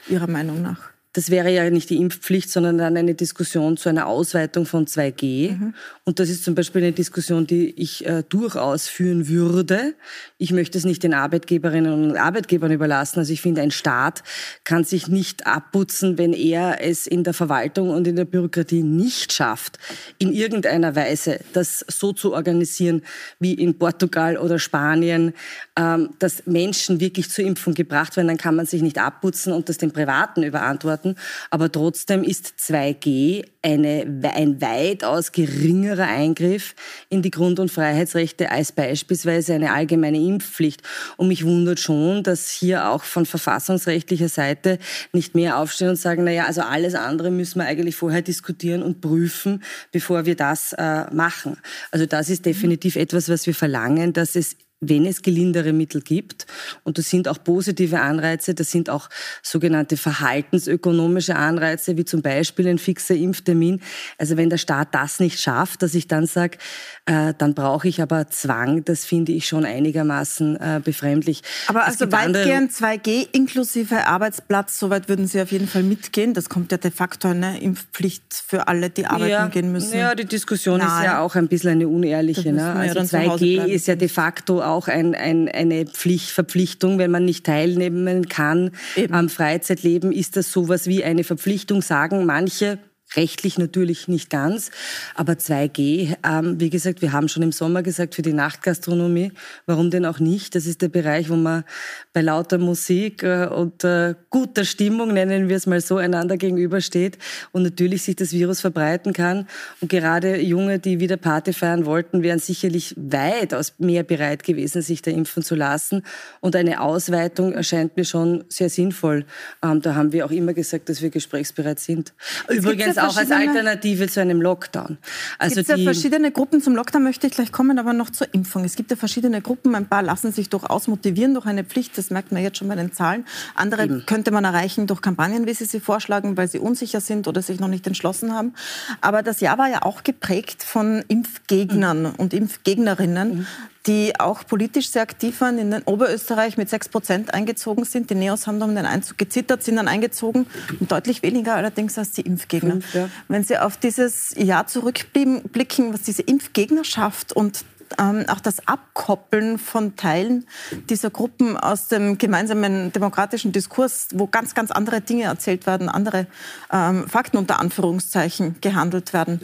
Ihrer 0.08 0.26
Meinung 0.26 0.62
nach? 0.62 0.90
Das 1.15 1.31
wäre 1.31 1.51
ja 1.51 1.69
nicht 1.71 1.89
die 1.89 1.97
Impfpflicht, 1.97 2.51
sondern 2.51 2.77
dann 2.77 2.97
eine 2.97 3.15
Diskussion 3.15 3.79
zu 3.79 3.89
einer 3.89 4.07
Ausweitung 4.07 4.67
von 4.67 4.87
2G. 4.87 5.53
Mhm. 5.53 5.75
Und 6.05 6.19
das 6.21 6.29
ist 6.29 6.45
zum 6.45 6.55
Beispiel 6.55 6.83
eine 6.83 6.93
Diskussion, 6.93 7.47
die 7.47 7.71
ich 7.81 8.05
äh, 8.05 8.23
durchaus 8.29 8.89
führen 8.89 9.27
würde. 9.27 9.95
Ich 10.37 10.53
möchte 10.53 10.77
es 10.77 10.85
nicht 10.85 11.03
den 11.03 11.15
Arbeitgeberinnen 11.15 12.11
und 12.11 12.17
Arbeitgebern 12.17 12.73
überlassen. 12.73 13.21
Also 13.21 13.33
ich 13.33 13.41
finde, 13.41 13.63
ein 13.63 13.71
Staat 13.71 14.23
kann 14.65 14.85
sich 14.85 15.09
nicht 15.09 15.47
abputzen, 15.47 16.19
wenn 16.19 16.35
er 16.35 16.83
es 16.83 17.07
in 17.07 17.25
der 17.25 17.33
Verwaltung 17.33 17.89
und 17.89 18.07
in 18.07 18.17
der 18.17 18.27
Bürokratie 18.27 18.83
nicht 18.83 19.33
schafft, 19.33 19.79
in 20.19 20.35
irgendeiner 20.35 20.95
Weise 20.95 21.41
das 21.55 21.87
so 21.89 22.13
zu 22.13 22.35
organisieren 22.35 23.03
wie 23.41 23.55
in 23.55 23.79
Portugal 23.79 24.37
oder 24.37 24.59
Spanien, 24.59 25.33
ähm, 25.77 26.11
dass 26.19 26.45
Menschen 26.47 27.01
wirklich 27.01 27.31
zur 27.31 27.47
Impfung 27.47 27.73
gebracht 27.73 28.17
werden. 28.17 28.29
Dann 28.29 28.37
kann 28.37 28.57
man 28.57 28.67
sich 28.67 28.83
nicht 28.83 28.99
abputzen 28.99 29.55
und 29.55 29.71
das 29.71 29.79
den 29.79 29.93
Privaten 29.93 30.43
überantworten 30.43 30.98
werden. 30.99 31.19
Aber 31.50 31.71
trotzdem 31.71 32.23
ist 32.23 32.55
2G 32.59 33.45
eine, 33.62 34.21
ein 34.35 34.61
weitaus 34.61 35.33
geringerer 35.33 36.06
Eingriff 36.06 36.75
in 37.09 37.23
die 37.23 37.31
Grund- 37.31 37.59
und 37.59 37.71
Freiheitsrechte 37.71 38.50
als 38.50 38.73
beispielsweise 38.73 39.55
eine 39.55 39.73
allgemeine 39.73 40.19
Impfpflicht. 40.19 40.83
Und 41.17 41.29
mich 41.29 41.45
wundert 41.45 41.81
schon, 41.81 42.23
dass 42.23 42.50
hier 42.50 42.89
auch 42.89 43.03
von 43.03 43.27
verfassungsrechtlicher 43.27 44.29
Seite 44.29 44.79
nicht 45.12 45.35
mehr 45.35 45.59
aufstehen 45.59 45.91
und 45.91 45.97
sagen, 45.97 46.25
naja, 46.25 46.47
also 46.47 46.62
alles 46.62 46.95
andere 46.95 47.31
müssen 47.31 47.59
wir 47.61 47.67
eigentlich 47.67 47.97
vorher 47.97 48.23
diskutieren 48.23 48.83
und 48.83 49.00
prüfen, 49.00 49.62
bevor 49.93 50.25
wir 50.25 50.37
das 50.37 50.73
äh, 50.75 51.12
machen. 51.12 51.59
Also 51.90 52.07
das 52.07 52.31
ist 52.31 52.47
definitiv 52.47 52.97
etwas, 52.97 53.28
was 53.28 53.47
wir 53.47 53.55
verlangen, 53.55 54.12
dass 54.12 54.37
es 54.37 54.57
wenn 54.80 55.06
es 55.06 55.23
gelindere 55.23 55.73
Mittel 55.73 56.00
gibt. 56.02 56.47
Und 56.85 56.99
das 56.99 57.11
sind 57.11 57.26
auch 57.28 57.42
positive 57.42 58.00
Anreize, 58.00 58.54
das 58.54 58.70
sind 58.70 58.90
auch 58.90 59.08
sogenannte 59.42 59.97
verhaltensökonomische 59.97 61.37
Anreize, 61.37 61.97
wie 61.97 62.04
zum 62.04 62.23
Beispiel 62.23 62.68
ein 62.68 62.78
fixer 62.78 63.14
Impftermin. 63.14 63.80
Also 64.18 64.37
wenn 64.37 64.50
der 64.50 64.58
Staat 64.58 64.94
das 64.94 65.18
nicht 65.18 65.40
schafft, 65.40 65.82
dass 65.82 65.94
ich 65.94 66.06
dann 66.06 66.26
sage, 66.26 66.58
äh, 67.06 67.35
dann 67.37 67.54
brauche 67.54 67.88
ich 67.88 68.00
aber 68.00 68.28
Zwang, 68.28 68.85
das 68.85 69.04
finde 69.04 69.32
ich 69.32 69.49
schon 69.49 69.64
einigermaßen 69.64 70.56
äh, 70.56 70.80
befremdlich. 70.85 71.42
Aber 71.66 71.85
also 71.85 72.11
weitgehend 72.12 72.73
2G 72.73 73.28
inklusive 73.32 74.06
Arbeitsplatz, 74.06 74.78
soweit 74.78 75.08
würden 75.08 75.26
Sie 75.26 75.40
auf 75.40 75.50
jeden 75.50 75.66
Fall 75.66 75.82
mitgehen. 75.82 76.35
Das 76.35 76.49
kommt 76.49 76.70
ja 76.70 76.78
de 76.78 76.90
facto 76.90 77.28
eine 77.28 77.61
Impfpflicht 77.61 78.44
für 78.47 78.68
alle, 78.68 78.90
die 78.90 79.06
arbeiten 79.06 79.30
ja, 79.30 79.47
gehen 79.49 79.73
müssen. 79.73 79.99
Ja, 79.99 80.14
die 80.14 80.25
Diskussion 80.25 80.78
Nein. 80.78 80.88
ist 80.88 81.04
ja 81.04 81.20
auch 81.20 81.35
ein 81.35 81.49
bisschen 81.49 81.70
eine 81.70 81.88
unehrliche. 81.88 82.52
Ne? 82.52 82.73
Also 82.73 83.00
2G 83.00 83.64
ist 83.64 83.88
ja 83.88 83.97
de 83.97 84.08
facto 84.08 84.62
auch 84.69 84.89
ein, 84.89 85.15
ein, 85.15 85.49
eine 85.49 85.87
Pflicht, 85.87 86.31
Verpflichtung, 86.31 86.99
wenn 86.99 87.11
man 87.11 87.25
nicht 87.25 87.45
teilnehmen 87.45 88.29
kann 88.29 88.71
Eben. 88.97 89.15
am 89.15 89.29
Freizeitleben, 89.29 90.13
ist 90.13 90.37
das 90.37 90.53
sowas 90.53 90.87
wie 90.87 91.05
eine 91.05 91.25
Verpflichtung, 91.25 91.83
sagen 91.83 92.27
manche 92.27 92.79
Rechtlich 93.17 93.57
natürlich 93.57 94.07
nicht 94.07 94.29
ganz, 94.29 94.71
aber 95.15 95.33
2G, 95.33 96.17
ähm, 96.23 96.61
wie 96.61 96.69
gesagt, 96.69 97.00
wir 97.00 97.12
haben 97.12 97.29
schon 97.29 97.43
im 97.43 97.53
Sommer 97.53 97.83
gesagt, 97.83 98.15
für 98.15 98.21
die 98.21 98.35
Nachtgastronomie, 98.35 99.33
warum 99.65 99.91
denn 99.91 100.05
auch 100.05 100.19
nicht? 100.19 100.55
Das 100.55 100.67
ist 100.67 100.83
der 100.83 100.91
Bereich, 100.91 101.31
wo 101.31 101.37
man 101.37 101.65
bei 102.12 102.21
lauter 102.21 102.59
Musik 102.59 103.23
äh, 103.23 103.47
und 103.47 103.83
äh, 103.83 104.15
guter 104.29 104.67
Stimmung, 104.67 105.15
nennen 105.15 105.49
wir 105.49 105.57
es 105.57 105.67
mal 105.67 105.81
so, 105.81 105.97
einander 105.97 106.37
gegenübersteht 106.37 107.17
und 107.53 107.62
natürlich 107.62 108.03
sich 108.03 108.15
das 108.15 108.33
Virus 108.33 108.61
verbreiten 108.61 109.15
kann. 109.15 109.49
Und 109.81 109.88
gerade 109.88 110.38
Junge, 110.43 110.79
die 110.79 111.00
wieder 111.00 111.17
Party 111.17 111.55
feiern 111.55 111.87
wollten, 111.87 112.23
wären 112.23 112.41
sicherlich 112.41 112.95
weitaus 112.99 113.73
mehr 113.79 114.03
bereit 114.03 114.45
gewesen, 114.45 114.83
sich 114.83 115.00
da 115.00 115.11
impfen 115.11 115.43
zu 115.43 115.55
lassen. 115.55 116.03
Und 116.41 116.55
eine 116.57 116.83
Ausweitung 116.83 117.55
erscheint 117.55 117.97
mir 117.97 118.05
schon 118.05 118.45
sehr 118.49 118.69
sinnvoll. 118.69 119.25
Ähm, 119.62 119.81
da 119.81 119.95
haben 119.95 120.12
wir 120.12 120.27
auch 120.27 120.31
immer 120.31 120.53
gesagt, 120.53 120.91
dass 120.91 121.00
wir 121.00 121.09
gesprächsbereit 121.09 121.81
sind. 121.81 122.12
Übrigens 122.50 122.98
das 122.99 123.14
auch 123.14 123.19
als 123.19 123.31
Alternative 123.31 124.09
zu 124.09 124.21
einem 124.21 124.40
Lockdown. 124.40 124.99
Also 125.38 125.61
es 125.61 125.67
gibt 125.67 125.78
ja 125.78 125.85
verschiedene 125.85 126.31
Gruppen. 126.31 126.62
Zum 126.62 126.76
Lockdown 126.76 127.02
möchte 127.02 127.26
ich 127.26 127.33
gleich 127.33 127.52
kommen, 127.52 127.78
aber 127.78 127.93
noch 127.93 128.11
zur 128.11 128.33
Impfung. 128.35 128.64
Es 128.64 128.76
gibt 128.76 128.90
ja 128.90 128.97
verschiedene 128.97 129.40
Gruppen. 129.40 129.75
Ein 129.75 129.87
paar 129.87 130.02
lassen 130.02 130.33
sich 130.33 130.49
durchaus 130.49 130.88
motivieren 130.88 131.35
durch 131.35 131.47
eine 131.47 131.64
Pflicht. 131.64 131.97
Das 131.99 132.11
merkt 132.11 132.33
man 132.33 132.43
jetzt 132.43 132.59
schon 132.59 132.69
bei 132.69 132.76
den 132.76 132.93
Zahlen. 132.93 133.25
Andere 133.55 133.85
Eben. 133.85 134.07
könnte 134.07 134.31
man 134.31 134.45
erreichen 134.45 134.87
durch 134.87 135.00
Kampagnen, 135.00 135.47
wie 135.47 135.55
Sie 135.55 135.64
sie 135.64 135.81
vorschlagen, 135.81 136.37
weil 136.37 136.49
sie 136.49 136.59
unsicher 136.59 137.00
sind 137.00 137.28
oder 137.28 137.43
sich 137.43 137.61
noch 137.61 137.69
nicht 137.69 137.87
entschlossen 137.87 138.35
haben. 138.35 138.55
Aber 139.00 139.23
das 139.23 139.40
Jahr 139.40 139.59
war 139.59 139.69
ja 139.69 139.83
auch 139.83 140.02
geprägt 140.02 140.62
von 140.62 141.05
Impfgegnern 141.09 142.02
mhm. 142.02 142.14
und 142.17 142.35
Impfgegnerinnen. 142.35 143.38
Mhm 143.38 143.47
die 143.88 144.12
auch 144.21 144.47
politisch 144.47 144.90
sehr 144.90 145.02
aktiv 145.02 145.40
waren, 145.40 145.59
in 145.59 145.73
Oberösterreich 145.85 146.59
mit 146.59 146.68
6 146.68 146.90
Prozent 146.90 147.35
eingezogen 147.35 147.85
sind. 147.85 148.11
Die 148.11 148.14
Neos 148.14 148.47
haben 148.47 148.61
um 148.61 148.75
den 148.75 148.85
Einzug 148.85 149.16
gezittert, 149.16 149.64
sind 149.64 149.76
dann 149.76 149.88
eingezogen 149.88 150.47
und 150.78 150.92
deutlich 150.92 151.23
weniger 151.23 151.54
allerdings 151.54 151.97
als 151.97 152.11
die 152.12 152.21
Impfgegner. 152.21 152.73
Fünf, 152.73 152.95
ja. 152.95 153.09
Wenn 153.28 153.45
Sie 153.45 153.57
auf 153.57 153.78
dieses 153.78 154.35
Jahr 154.37 154.66
zurückblicken, 154.66 155.95
was 155.95 156.02
diese 156.02 156.21
Impfgegnerschaft 156.21 157.33
und 157.33 157.64
ähm, 157.99 158.26
auch 158.28 158.40
das 158.40 158.68
Abkoppeln 158.68 159.59
von 159.59 159.97
Teilen 159.97 160.47
dieser 160.90 161.09
Gruppen 161.09 161.57
aus 161.57 161.88
dem 161.88 162.18
gemeinsamen 162.18 162.92
demokratischen 162.92 163.52
Diskurs, 163.52 164.09
wo 164.12 164.26
ganz, 164.26 164.54
ganz 164.54 164.71
andere 164.71 165.00
Dinge 165.00 165.25
erzählt 165.25 165.66
werden, 165.66 165.88
andere 165.88 166.26
ähm, 166.71 167.09
Fakten 167.09 167.38
unter 167.38 167.59
Anführungszeichen 167.59 168.57
gehandelt 168.61 169.14
werden. 169.14 169.40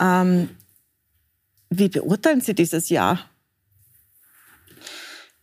Ähm, 0.00 0.50
wie 1.70 1.88
beurteilen 1.88 2.40
Sie 2.40 2.54
dieses 2.54 2.88
Jahr? 2.90 3.18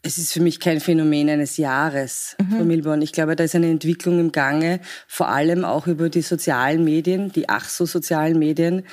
Es 0.06 0.20
ist 0.20 0.34
für 0.34 0.40
mich 0.40 0.60
kein 0.60 0.80
Phänomen 0.80 1.32
eines 1.32 1.58
Jahres, 1.58 2.36
mhm. 2.40 2.58
Frau 2.58 2.64
Milborn. 2.64 3.02
Ich 3.02 3.12
glaube, 3.12 3.36
da 3.36 3.44
ist 3.44 3.56
eine 3.56 3.72
Entwicklung 3.72 4.20
im 4.20 4.32
Gange, 4.32 4.80
vor 5.08 5.30
allem 5.30 5.66
auch 5.66 5.88
über 5.88 6.10
die 6.10 6.22
sozialen 6.22 6.84
Medien, 6.84 7.32
die 7.32 7.50
ach 7.50 7.68
so 7.68 7.88
sozialen 7.88 8.38
Medien, 8.38 8.84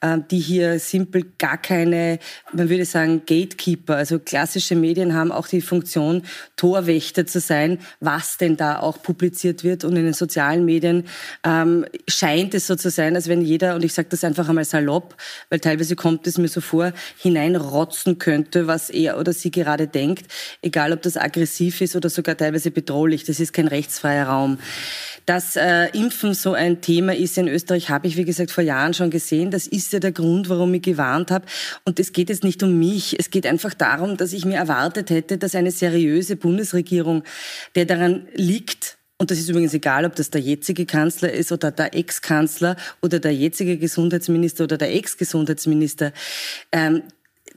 ähm, 0.00 0.24
die 0.30 0.38
hier 0.38 0.78
simpel 0.78 1.26
gar 1.36 1.58
keine, 1.58 2.18
man 2.54 2.70
würde 2.70 2.86
sagen, 2.86 3.20
Gatekeeper, 3.26 3.96
also 3.96 4.18
klassische 4.18 4.74
Medien 4.74 5.12
haben 5.12 5.30
auch 5.30 5.46
die 5.46 5.60
Funktion, 5.60 6.22
Torwächter 6.56 7.26
zu 7.26 7.40
sein, 7.40 7.78
was 8.00 8.38
denn 8.38 8.56
da 8.56 8.78
auch 8.78 9.02
publiziert 9.02 9.64
wird. 9.64 9.84
Und 9.84 9.94
in 9.96 10.04
den 10.06 10.14
sozialen 10.14 10.64
Medien 10.64 11.04
ähm, 11.44 11.84
scheint 12.08 12.54
es 12.54 12.66
so 12.66 12.76
zu 12.76 12.88
sein, 12.88 13.14
als 13.14 13.28
wenn 13.28 13.42
jeder, 13.42 13.74
und 13.74 13.84
ich 13.84 13.92
sage 13.92 14.08
das 14.08 14.24
einfach 14.24 14.48
einmal 14.48 14.64
salopp, 14.64 15.16
weil 15.50 15.60
teilweise 15.60 15.96
kommt 15.96 16.26
es 16.26 16.38
mir 16.38 16.48
so 16.48 16.62
vor, 16.62 16.94
hineinrotzen 17.18 18.16
könnte, 18.16 18.66
was 18.68 18.88
er 18.88 19.18
oder 19.18 19.34
sie 19.34 19.50
gerade 19.50 19.86
denkt 19.86 20.32
egal 20.62 20.92
ob 20.92 21.02
das 21.02 21.16
aggressiv 21.16 21.80
ist 21.80 21.96
oder 21.96 22.08
sogar 22.08 22.36
teilweise 22.36 22.70
bedrohlich. 22.70 23.24
Das 23.24 23.40
ist 23.40 23.52
kein 23.52 23.68
rechtsfreier 23.68 24.26
Raum. 24.26 24.58
Dass 25.26 25.56
äh, 25.56 25.86
Impfen 25.96 26.34
so 26.34 26.52
ein 26.52 26.80
Thema 26.80 27.14
ist 27.14 27.36
in 27.36 27.48
Österreich, 27.48 27.90
habe 27.90 28.06
ich, 28.06 28.16
wie 28.16 28.24
gesagt, 28.24 28.50
vor 28.50 28.64
Jahren 28.64 28.94
schon 28.94 29.10
gesehen. 29.10 29.50
Das 29.50 29.66
ist 29.66 29.92
ja 29.92 29.98
der 29.98 30.12
Grund, 30.12 30.48
warum 30.48 30.72
ich 30.74 30.82
gewarnt 30.82 31.30
habe. 31.30 31.44
Und 31.84 32.00
es 32.00 32.12
geht 32.12 32.28
jetzt 32.28 32.44
nicht 32.44 32.62
um 32.62 32.78
mich. 32.78 33.18
Es 33.18 33.30
geht 33.30 33.46
einfach 33.46 33.74
darum, 33.74 34.16
dass 34.16 34.32
ich 34.32 34.44
mir 34.44 34.56
erwartet 34.56 35.10
hätte, 35.10 35.38
dass 35.38 35.54
eine 35.54 35.70
seriöse 35.70 36.36
Bundesregierung, 36.36 37.24
der 37.74 37.84
daran 37.84 38.28
liegt, 38.34 38.98
und 39.18 39.30
das 39.30 39.38
ist 39.38 39.48
übrigens 39.48 39.72
egal, 39.72 40.04
ob 40.04 40.16
das 40.16 40.30
der 40.30 40.40
jetzige 40.40 40.84
Kanzler 40.84 41.32
ist 41.32 41.52
oder 41.52 41.70
der 41.70 41.94
Ex-Kanzler 41.94 42.74
oder 43.02 43.20
der 43.20 43.32
jetzige 43.32 43.78
Gesundheitsminister 43.78 44.64
oder 44.64 44.76
der 44.76 44.92
Ex-Gesundheitsminister, 44.92 46.12
ähm, 46.72 47.04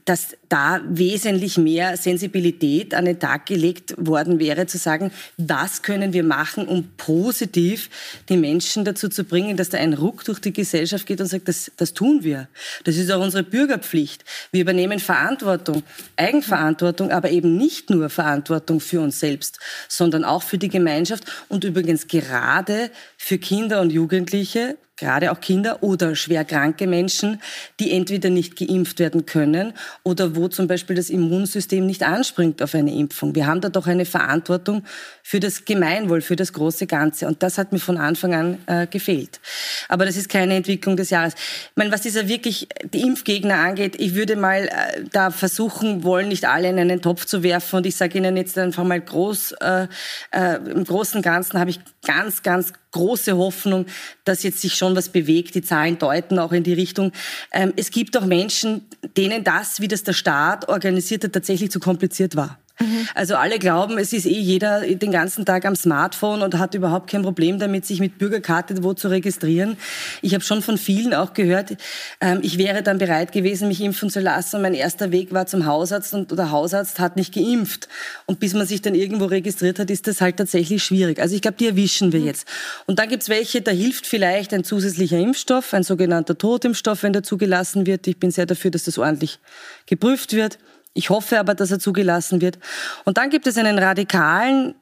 dass 0.04 0.36
da 0.48 0.80
wesentlich 0.88 1.58
mehr 1.58 1.96
Sensibilität 1.96 2.94
an 2.94 3.04
den 3.04 3.18
Tag 3.18 3.46
gelegt 3.46 3.94
worden 3.98 4.38
wäre, 4.38 4.66
zu 4.66 4.78
sagen, 4.78 5.10
was 5.36 5.82
können 5.82 6.12
wir 6.12 6.24
machen, 6.24 6.68
um 6.68 6.88
positiv 6.96 7.90
die 8.28 8.36
Menschen 8.36 8.84
dazu 8.84 9.08
zu 9.08 9.24
bringen, 9.24 9.56
dass 9.56 9.70
da 9.70 9.78
ein 9.78 9.94
Ruck 9.94 10.24
durch 10.24 10.40
die 10.40 10.52
Gesellschaft 10.52 11.06
geht 11.06 11.20
und 11.20 11.26
sagt, 11.26 11.48
das, 11.48 11.70
das 11.76 11.94
tun 11.94 12.22
wir. 12.22 12.48
Das 12.84 12.96
ist 12.96 13.10
auch 13.10 13.22
unsere 13.22 13.42
Bürgerpflicht. 13.42 14.24
Wir 14.52 14.62
übernehmen 14.62 14.98
Verantwortung, 14.98 15.82
Eigenverantwortung, 16.16 17.10
aber 17.10 17.30
eben 17.30 17.56
nicht 17.56 17.90
nur 17.90 18.08
Verantwortung 18.08 18.80
für 18.80 19.00
uns 19.00 19.20
selbst, 19.20 19.58
sondern 19.88 20.24
auch 20.24 20.42
für 20.42 20.58
die 20.58 20.68
Gemeinschaft 20.68 21.24
und 21.48 21.64
übrigens 21.64 22.06
gerade 22.06 22.90
für 23.16 23.38
Kinder 23.38 23.80
und 23.80 23.90
Jugendliche, 23.90 24.76
gerade 24.96 25.30
auch 25.30 25.40
Kinder 25.40 25.82
oder 25.82 26.14
schwer 26.16 26.44
kranke 26.44 26.86
Menschen, 26.86 27.40
die 27.80 27.92
entweder 27.92 28.30
nicht 28.30 28.56
geimpft 28.56 28.98
werden 28.98 29.26
können 29.26 29.74
oder 30.02 30.35
wo 30.36 30.48
zum 30.48 30.68
Beispiel 30.68 30.94
das 30.94 31.10
Immunsystem 31.10 31.86
nicht 31.86 32.02
anspringt 32.02 32.62
auf 32.62 32.74
eine 32.74 32.94
Impfung. 32.94 33.34
Wir 33.34 33.46
haben 33.46 33.60
da 33.60 33.68
doch 33.68 33.86
eine 33.86 34.04
Verantwortung 34.04 34.84
für 35.22 35.40
das 35.40 35.64
Gemeinwohl, 35.64 36.20
für 36.20 36.36
das 36.36 36.52
große 36.52 36.86
Ganze. 36.86 37.26
Und 37.26 37.42
das 37.42 37.58
hat 37.58 37.72
mir 37.72 37.78
von 37.78 37.96
Anfang 37.96 38.34
an 38.34 38.58
äh, 38.66 38.86
gefehlt. 38.86 39.40
Aber 39.88 40.06
das 40.06 40.16
ist 40.16 40.28
keine 40.28 40.54
Entwicklung 40.54 40.96
des 40.96 41.10
Jahres. 41.10 41.34
Ich 41.34 41.76
meine, 41.76 41.90
was 41.90 42.02
dieser 42.02 42.28
wirklich 42.28 42.68
die 42.92 43.00
Impfgegner 43.00 43.56
angeht, 43.56 43.96
ich 43.98 44.14
würde 44.14 44.36
mal 44.36 44.68
äh, 44.68 45.04
da 45.10 45.30
versuchen 45.30 46.04
wollen, 46.04 46.28
nicht 46.28 46.44
alle 46.44 46.68
in 46.68 46.78
einen 46.78 47.02
Topf 47.02 47.24
zu 47.24 47.42
werfen. 47.42 47.78
Und 47.78 47.86
ich 47.86 47.96
sage 47.96 48.18
Ihnen 48.18 48.36
jetzt 48.36 48.56
einfach 48.58 48.84
mal 48.84 49.00
groß, 49.00 49.52
äh, 49.60 49.88
äh, 50.30 50.56
im 50.70 50.84
Großen 50.84 51.22
Ganzen 51.22 51.58
habe 51.58 51.70
ich 51.70 51.80
ganz, 52.04 52.42
ganz 52.42 52.72
große 52.92 53.36
Hoffnung, 53.36 53.86
dass 54.24 54.42
jetzt 54.42 54.62
sich 54.62 54.74
schon 54.74 54.96
was 54.96 55.10
bewegt. 55.10 55.54
Die 55.54 55.62
Zahlen 55.62 55.98
deuten 55.98 56.38
auch 56.38 56.52
in 56.52 56.62
die 56.62 56.72
Richtung. 56.72 57.12
Ähm, 57.52 57.72
es 57.76 57.90
gibt 57.90 58.16
auch 58.16 58.24
Menschen, 58.24 58.86
denen 59.16 59.44
das, 59.44 59.80
wie 59.80 59.88
das 59.88 60.02
der 60.02 60.14
Staat 60.26 60.68
organisiert 60.68 61.22
hat, 61.22 61.34
tatsächlich 61.34 61.70
zu 61.70 61.78
kompliziert 61.78 62.34
war. 62.34 62.58
Mhm. 62.78 63.08
Also 63.14 63.36
alle 63.36 63.58
glauben, 63.58 63.98
es 63.98 64.12
ist 64.12 64.26
eh 64.26 64.38
jeder 64.38 64.82
den 64.82 65.10
ganzen 65.10 65.44
Tag 65.44 65.64
am 65.64 65.74
Smartphone 65.74 66.42
und 66.42 66.58
hat 66.58 66.74
überhaupt 66.74 67.10
kein 67.10 67.22
Problem 67.22 67.58
damit, 67.58 67.86
sich 67.86 68.00
mit 68.00 68.18
Bürgerkarte 68.18 68.82
wo 68.82 68.92
zu 68.92 69.08
registrieren. 69.08 69.76
Ich 70.20 70.34
habe 70.34 70.44
schon 70.44 70.62
von 70.62 70.76
vielen 70.76 71.14
auch 71.14 71.32
gehört, 71.32 71.76
ähm, 72.20 72.40
ich 72.42 72.58
wäre 72.58 72.82
dann 72.82 72.98
bereit 72.98 73.32
gewesen, 73.32 73.68
mich 73.68 73.80
impfen 73.80 74.10
zu 74.10 74.20
lassen. 74.20 74.60
Mein 74.60 74.74
erster 74.74 75.10
Weg 75.10 75.32
war 75.32 75.46
zum 75.46 75.64
Hausarzt 75.64 76.12
und 76.14 76.30
der 76.32 76.50
Hausarzt 76.50 76.98
hat 76.98 77.16
nicht 77.16 77.34
geimpft. 77.34 77.88
Und 78.26 78.40
bis 78.40 78.52
man 78.54 78.66
sich 78.66 78.82
dann 78.82 78.94
irgendwo 78.94 79.24
registriert 79.24 79.78
hat, 79.78 79.90
ist 79.90 80.06
das 80.06 80.20
halt 80.20 80.36
tatsächlich 80.36 80.82
schwierig. 80.82 81.18
Also 81.18 81.34
ich 81.34 81.42
glaube, 81.42 81.56
die 81.58 81.66
erwischen 81.66 82.12
wir 82.12 82.20
mhm. 82.20 82.26
jetzt. 82.26 82.46
Und 82.86 82.98
dann 82.98 83.08
gibt's 83.08 83.28
welche, 83.28 83.62
da 83.62 83.70
hilft 83.70 84.06
vielleicht 84.06 84.52
ein 84.52 84.64
zusätzlicher 84.64 85.18
Impfstoff, 85.18 85.72
ein 85.72 85.82
sogenannter 85.82 86.36
Totimpfstoff, 86.36 87.02
wenn 87.02 87.12
der 87.12 87.22
zugelassen 87.22 87.86
wird. 87.86 88.06
Ich 88.06 88.18
bin 88.18 88.30
sehr 88.30 88.46
dafür, 88.46 88.70
dass 88.70 88.84
das 88.84 88.98
ordentlich 88.98 89.38
geprüft 89.86 90.34
wird. 90.34 90.58
Ich 90.96 91.10
hoffe 91.10 91.38
aber, 91.38 91.54
dass 91.54 91.70
er 91.70 91.78
zugelassen 91.78 92.40
wird. 92.40 92.58
Und 93.04 93.18
dann 93.18 93.28
gibt 93.28 93.46
es 93.46 93.58
einen 93.58 93.78
radikalen 93.78 94.74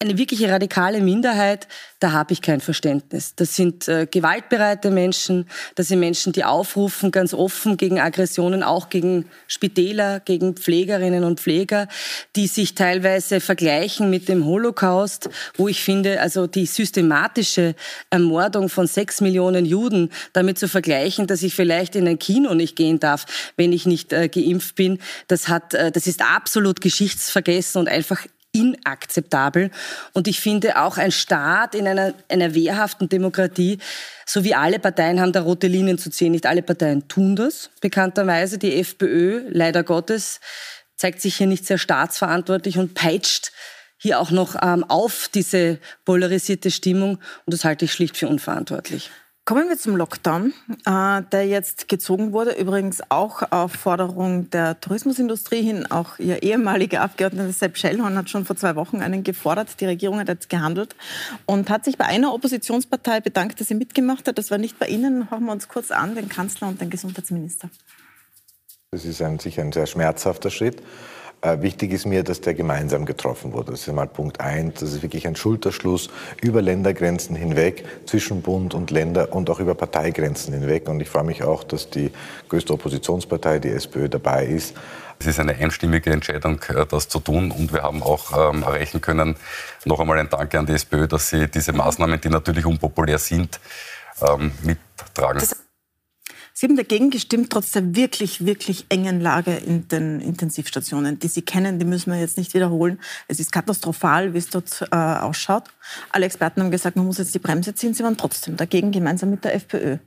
eine 0.00 0.16
wirkliche 0.16 0.48
radikale 0.48 1.00
Minderheit, 1.00 1.66
da 1.98 2.12
habe 2.12 2.32
ich 2.32 2.40
kein 2.40 2.60
Verständnis. 2.60 3.34
Das 3.34 3.56
sind 3.56 3.88
äh, 3.88 4.06
gewaltbereite 4.08 4.92
Menschen, 4.92 5.48
das 5.74 5.88
sind 5.88 5.98
Menschen, 5.98 6.32
die 6.32 6.44
aufrufen 6.44 7.10
ganz 7.10 7.34
offen 7.34 7.76
gegen 7.76 7.98
Aggressionen, 7.98 8.62
auch 8.62 8.90
gegen 8.90 9.28
Spitäler, 9.48 10.20
gegen 10.20 10.54
Pflegerinnen 10.54 11.24
und 11.24 11.40
Pfleger, 11.40 11.88
die 12.36 12.46
sich 12.46 12.76
teilweise 12.76 13.40
vergleichen 13.40 14.08
mit 14.08 14.28
dem 14.28 14.44
Holocaust, 14.44 15.30
wo 15.56 15.66
ich 15.66 15.82
finde, 15.82 16.20
also 16.20 16.46
die 16.46 16.66
systematische 16.66 17.74
Ermordung 18.08 18.68
von 18.68 18.86
sechs 18.86 19.20
Millionen 19.20 19.64
Juden 19.64 20.12
damit 20.32 20.60
zu 20.60 20.68
vergleichen, 20.68 21.26
dass 21.26 21.42
ich 21.42 21.56
vielleicht 21.56 21.96
in 21.96 22.06
ein 22.06 22.20
Kino 22.20 22.54
nicht 22.54 22.76
gehen 22.76 23.00
darf, 23.00 23.26
wenn 23.56 23.72
ich 23.72 23.84
nicht 23.84 24.12
äh, 24.12 24.28
geimpft 24.28 24.76
bin, 24.76 25.00
das 25.26 25.48
hat, 25.48 25.74
äh, 25.74 25.90
das 25.90 26.06
ist 26.06 26.22
absolut 26.22 26.80
geschichtsvergessen 26.80 27.80
und 27.80 27.88
einfach 27.88 28.24
inakzeptabel. 28.58 29.70
Und 30.12 30.28
ich 30.28 30.40
finde 30.40 30.80
auch 30.80 30.98
ein 30.98 31.12
Staat 31.12 31.74
in 31.74 31.86
einer, 31.86 32.14
einer 32.28 32.54
wehrhaften 32.54 33.08
Demokratie, 33.08 33.78
so 34.26 34.44
wie 34.44 34.54
alle 34.54 34.78
Parteien 34.78 35.20
haben 35.20 35.32
da 35.32 35.42
rote 35.42 35.66
Linien 35.66 35.98
zu 35.98 36.10
ziehen. 36.10 36.32
Nicht 36.32 36.46
alle 36.46 36.62
Parteien 36.62 37.08
tun 37.08 37.36
das, 37.36 37.70
bekannterweise. 37.80 38.58
Die 38.58 38.78
FPÖ, 38.78 39.44
leider 39.48 39.82
Gottes, 39.82 40.40
zeigt 40.96 41.20
sich 41.20 41.36
hier 41.36 41.46
nicht 41.46 41.66
sehr 41.66 41.78
staatsverantwortlich 41.78 42.78
und 42.78 42.94
peitscht 42.94 43.52
hier 43.96 44.20
auch 44.20 44.30
noch 44.30 44.56
ähm, 44.62 44.84
auf 44.84 45.28
diese 45.32 45.78
polarisierte 46.04 46.70
Stimmung. 46.70 47.18
Und 47.46 47.54
das 47.54 47.64
halte 47.64 47.84
ich 47.84 47.92
schlicht 47.92 48.16
für 48.16 48.28
unverantwortlich. 48.28 49.10
Kommen 49.48 49.70
wir 49.70 49.78
zum 49.78 49.96
Lockdown, 49.96 50.52
äh, 50.84 51.22
der 51.32 51.46
jetzt 51.46 51.88
gezogen 51.88 52.34
wurde, 52.34 52.50
übrigens 52.50 53.00
auch 53.08 53.50
auf 53.50 53.72
Forderung 53.72 54.50
der 54.50 54.78
Tourismusindustrie 54.78 55.62
hin. 55.62 55.90
Auch 55.90 56.18
Ihr 56.18 56.42
ehemaliger 56.42 57.00
Abgeordneter 57.00 57.50
Sepp 57.54 57.78
Schellhorn 57.78 58.18
hat 58.18 58.28
schon 58.28 58.44
vor 58.44 58.56
zwei 58.56 58.76
Wochen 58.76 59.00
einen 59.00 59.24
gefordert. 59.24 59.80
Die 59.80 59.86
Regierung 59.86 60.20
hat 60.20 60.28
jetzt 60.28 60.50
gehandelt 60.50 60.94
und 61.46 61.70
hat 61.70 61.86
sich 61.86 61.96
bei 61.96 62.04
einer 62.04 62.34
Oppositionspartei 62.34 63.22
bedankt, 63.22 63.58
dass 63.58 63.68
sie 63.68 63.74
mitgemacht 63.74 64.28
hat. 64.28 64.36
Das 64.36 64.50
war 64.50 64.58
nicht 64.58 64.78
bei 64.78 64.86
Ihnen. 64.86 65.30
Hören 65.30 65.46
wir 65.46 65.52
uns 65.52 65.66
kurz 65.66 65.92
an, 65.92 66.14
den 66.14 66.28
Kanzler 66.28 66.68
und 66.68 66.82
den 66.82 66.90
Gesundheitsminister. 66.90 67.70
Das 68.90 69.06
ist 69.06 69.22
ein, 69.22 69.38
sicher 69.38 69.62
ein 69.62 69.72
sehr 69.72 69.86
schmerzhafter 69.86 70.50
Schritt. 70.50 70.82
Äh, 71.40 71.62
wichtig 71.62 71.92
ist 71.92 72.04
mir, 72.04 72.24
dass 72.24 72.40
der 72.40 72.54
gemeinsam 72.54 73.04
getroffen 73.04 73.52
wurde. 73.52 73.70
Das 73.70 73.86
ist 73.86 73.94
mal 73.94 74.08
Punkt 74.08 74.40
eins. 74.40 74.80
Das 74.80 74.92
ist 74.92 75.02
wirklich 75.02 75.26
ein 75.26 75.36
Schulterschluss 75.36 76.10
über 76.42 76.62
Ländergrenzen 76.62 77.36
hinweg, 77.36 77.84
zwischen 78.06 78.42
Bund 78.42 78.74
und 78.74 78.90
Länder 78.90 79.32
und 79.32 79.48
auch 79.48 79.60
über 79.60 79.74
Parteigrenzen 79.74 80.52
hinweg. 80.52 80.88
Und 80.88 81.00
ich 81.00 81.08
freue 81.08 81.24
mich 81.24 81.44
auch, 81.44 81.62
dass 81.62 81.90
die 81.90 82.10
größte 82.48 82.72
Oppositionspartei, 82.72 83.60
die 83.60 83.68
SPÖ, 83.68 84.08
dabei 84.08 84.46
ist. 84.46 84.74
Es 85.20 85.26
ist 85.26 85.40
eine 85.40 85.54
einstimmige 85.54 86.10
Entscheidung, 86.10 86.60
äh, 86.68 86.84
das 86.86 87.08
zu 87.08 87.20
tun. 87.20 87.52
Und 87.52 87.72
wir 87.72 87.84
haben 87.84 88.02
auch 88.02 88.52
ähm, 88.52 88.64
erreichen 88.64 89.00
können, 89.00 89.36
noch 89.84 90.00
einmal 90.00 90.18
ein 90.18 90.28
Danke 90.28 90.58
an 90.58 90.66
die 90.66 90.72
SPÖ, 90.72 91.06
dass 91.06 91.30
sie 91.30 91.46
diese 91.48 91.72
Maßnahmen, 91.72 92.20
die 92.20 92.30
natürlich 92.30 92.66
unpopulär 92.66 93.18
sind, 93.18 93.60
ähm, 94.20 94.50
mit 94.62 94.78
tragen. 95.14 95.38
Das 95.38 95.54
Sie 96.60 96.66
haben 96.66 96.74
dagegen 96.74 97.10
gestimmt, 97.10 97.50
trotz 97.50 97.70
der 97.70 97.94
wirklich, 97.94 98.44
wirklich 98.44 98.86
engen 98.88 99.20
Lage 99.20 99.54
in 99.54 99.86
den 99.86 100.20
Intensivstationen, 100.20 101.20
die 101.20 101.28
Sie 101.28 101.42
kennen, 101.42 101.78
die 101.78 101.84
müssen 101.84 102.12
wir 102.12 102.18
jetzt 102.18 102.36
nicht 102.36 102.52
wiederholen. 102.52 102.98
Es 103.28 103.38
ist 103.38 103.52
katastrophal, 103.52 104.34
wie 104.34 104.38
es 104.38 104.50
dort 104.50 104.82
äh, 104.90 104.96
ausschaut. 104.96 105.68
Alle 106.10 106.26
Experten 106.26 106.60
haben 106.60 106.72
gesagt, 106.72 106.96
man 106.96 107.06
muss 107.06 107.18
jetzt 107.18 107.32
die 107.32 107.38
Bremse 107.38 107.76
ziehen. 107.76 107.94
Sie 107.94 108.02
waren 108.02 108.16
trotzdem 108.16 108.56
dagegen, 108.56 108.90
gemeinsam 108.90 109.30
mit 109.30 109.44
der 109.44 109.54
FPÖ. 109.54 109.98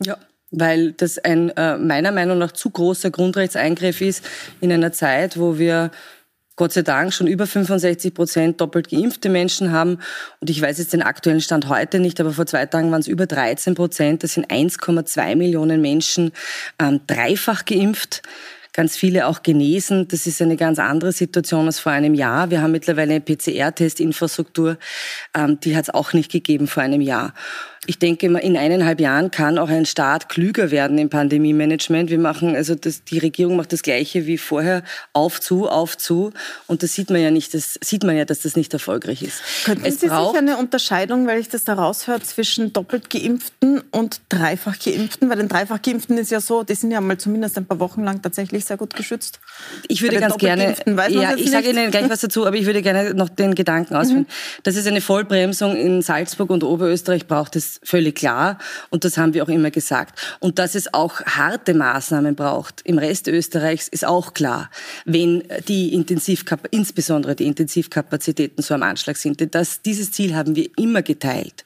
Ja, 0.00 0.16
weil 0.52 0.92
das 0.92 1.18
ein 1.18 1.50
äh, 1.56 1.76
meiner 1.76 2.12
Meinung 2.12 2.38
nach 2.38 2.52
zu 2.52 2.70
großer 2.70 3.10
Grundrechtseingriff 3.10 4.00
ist 4.00 4.24
in 4.60 4.70
einer 4.70 4.92
Zeit, 4.92 5.40
wo 5.40 5.58
wir 5.58 5.90
Gott 6.56 6.72
sei 6.72 6.82
Dank 6.82 7.14
schon 7.14 7.26
über 7.26 7.46
65 7.46 8.14
Prozent 8.14 8.60
doppelt 8.60 8.90
geimpfte 8.90 9.28
Menschen 9.28 9.72
haben. 9.72 9.98
Und 10.40 10.50
ich 10.50 10.60
weiß 10.60 10.78
jetzt 10.78 10.92
den 10.92 11.02
aktuellen 11.02 11.40
Stand 11.40 11.68
heute 11.68 11.98
nicht, 11.98 12.20
aber 12.20 12.32
vor 12.32 12.46
zwei 12.46 12.66
Tagen 12.66 12.90
waren 12.90 13.00
es 13.00 13.08
über 13.08 13.26
13 13.26 13.74
Prozent. 13.74 14.22
Das 14.22 14.34
sind 14.34 14.50
1,2 14.50 15.36
Millionen 15.36 15.80
Menschen 15.80 16.32
ähm, 16.78 17.00
dreifach 17.06 17.64
geimpft 17.64 18.22
ganz 18.72 18.96
viele 18.96 19.26
auch 19.26 19.42
genesen. 19.42 20.08
Das 20.08 20.26
ist 20.26 20.40
eine 20.40 20.56
ganz 20.56 20.78
andere 20.78 21.12
Situation 21.12 21.66
als 21.66 21.78
vor 21.78 21.92
einem 21.92 22.14
Jahr. 22.14 22.50
Wir 22.50 22.62
haben 22.62 22.72
mittlerweile 22.72 23.12
eine 23.12 23.20
PCR-Testinfrastruktur, 23.20 24.78
ähm, 25.34 25.60
die 25.60 25.76
hat 25.76 25.84
es 25.84 25.90
auch 25.90 26.12
nicht 26.12 26.30
gegeben 26.30 26.66
vor 26.66 26.82
einem 26.82 27.00
Jahr. 27.00 27.34
Ich 27.86 27.98
denke, 27.98 28.26
in 28.26 28.56
eineinhalb 28.56 29.00
Jahren 29.00 29.32
kann 29.32 29.58
auch 29.58 29.68
ein 29.68 29.86
Staat 29.86 30.28
klüger 30.28 30.70
werden 30.70 30.98
im 30.98 31.08
Pandemie-Management. 31.08 32.10
Wir 32.10 32.18
machen, 32.20 32.54
also 32.54 32.76
das, 32.76 33.02
die 33.02 33.18
Regierung 33.18 33.56
macht 33.56 33.72
das 33.72 33.82
Gleiche 33.82 34.24
wie 34.26 34.38
vorher, 34.38 34.84
auf 35.12 35.40
zu, 35.40 35.68
auf 35.68 35.98
zu. 35.98 36.32
Und 36.68 36.84
das 36.84 36.94
sieht 36.94 37.10
man 37.10 37.20
ja 37.20 37.32
nicht, 37.32 37.54
das 37.54 37.80
sieht 37.82 38.04
man 38.04 38.16
ja, 38.16 38.24
dass 38.24 38.42
das 38.42 38.54
nicht 38.54 38.72
erfolgreich 38.72 39.22
ist. 39.22 39.42
Könnten 39.64 39.84
es 39.84 39.94
Sie 39.98 40.08
sich 40.08 40.12
eine 40.12 40.58
Unterscheidung, 40.58 41.26
weil 41.26 41.40
ich 41.40 41.48
das 41.48 41.64
da 41.64 41.74
raushöre, 41.74 42.20
zwischen 42.20 42.72
doppelt 42.72 43.10
Geimpften 43.10 43.82
und 43.90 44.20
dreifach 44.28 44.78
Geimpften? 44.78 45.28
Weil 45.28 45.38
den 45.38 45.48
dreifach 45.48 45.82
Geimpften 45.82 46.16
ist 46.18 46.30
ja 46.30 46.40
so, 46.40 46.62
die 46.62 46.76
sind 46.76 46.92
ja 46.92 47.00
mal 47.00 47.18
zumindest 47.18 47.58
ein 47.58 47.66
paar 47.66 47.80
Wochen 47.80 48.04
lang 48.04 48.22
tatsächlich 48.22 48.64
sehr 48.64 48.76
gut 48.76 48.94
geschützt. 48.94 49.40
Ich 49.88 50.02
würde 50.02 50.20
ganz 50.20 50.38
gerne, 50.38 50.76
ja, 51.08 51.34
ich 51.34 51.50
sage 51.50 51.70
Ihnen 51.70 51.90
gleich 51.90 52.08
was 52.08 52.20
dazu, 52.20 52.46
aber 52.46 52.54
ich 52.54 52.66
würde 52.66 52.80
gerne 52.80 53.12
noch 53.14 53.28
den 53.28 53.56
Gedanken 53.56 53.96
ausführen. 53.96 54.26
Mhm. 54.28 54.62
Dass 54.62 54.76
es 54.76 54.86
eine 54.86 55.00
Vollbremsung 55.00 55.74
in 55.74 56.00
Salzburg 56.00 56.50
und 56.50 56.62
Oberösterreich 56.62 57.26
braucht, 57.26 57.56
das 57.56 57.71
völlig 57.82 58.16
klar 58.16 58.58
und 58.90 59.04
das 59.04 59.16
haben 59.16 59.34
wir 59.34 59.42
auch 59.42 59.48
immer 59.48 59.70
gesagt. 59.70 60.18
Und 60.40 60.58
dass 60.58 60.74
es 60.74 60.92
auch 60.92 61.20
harte 61.22 61.74
Maßnahmen 61.74 62.34
braucht 62.34 62.82
im 62.84 62.98
Rest 62.98 63.28
Österreichs 63.28 63.88
ist 63.88 64.04
auch 64.04 64.34
klar, 64.34 64.70
wenn 65.04 65.44
die 65.68 65.94
Intensivkap 65.94 66.68
insbesondere 66.70 67.34
die 67.34 67.46
Intensivkapazitäten 67.46 68.62
so 68.62 68.74
am 68.74 68.82
Anschlag 68.82 69.16
sind. 69.16 69.54
Das, 69.54 69.82
dieses 69.82 70.12
Ziel 70.12 70.34
haben 70.34 70.56
wir 70.56 70.68
immer 70.76 71.02
geteilt. 71.02 71.64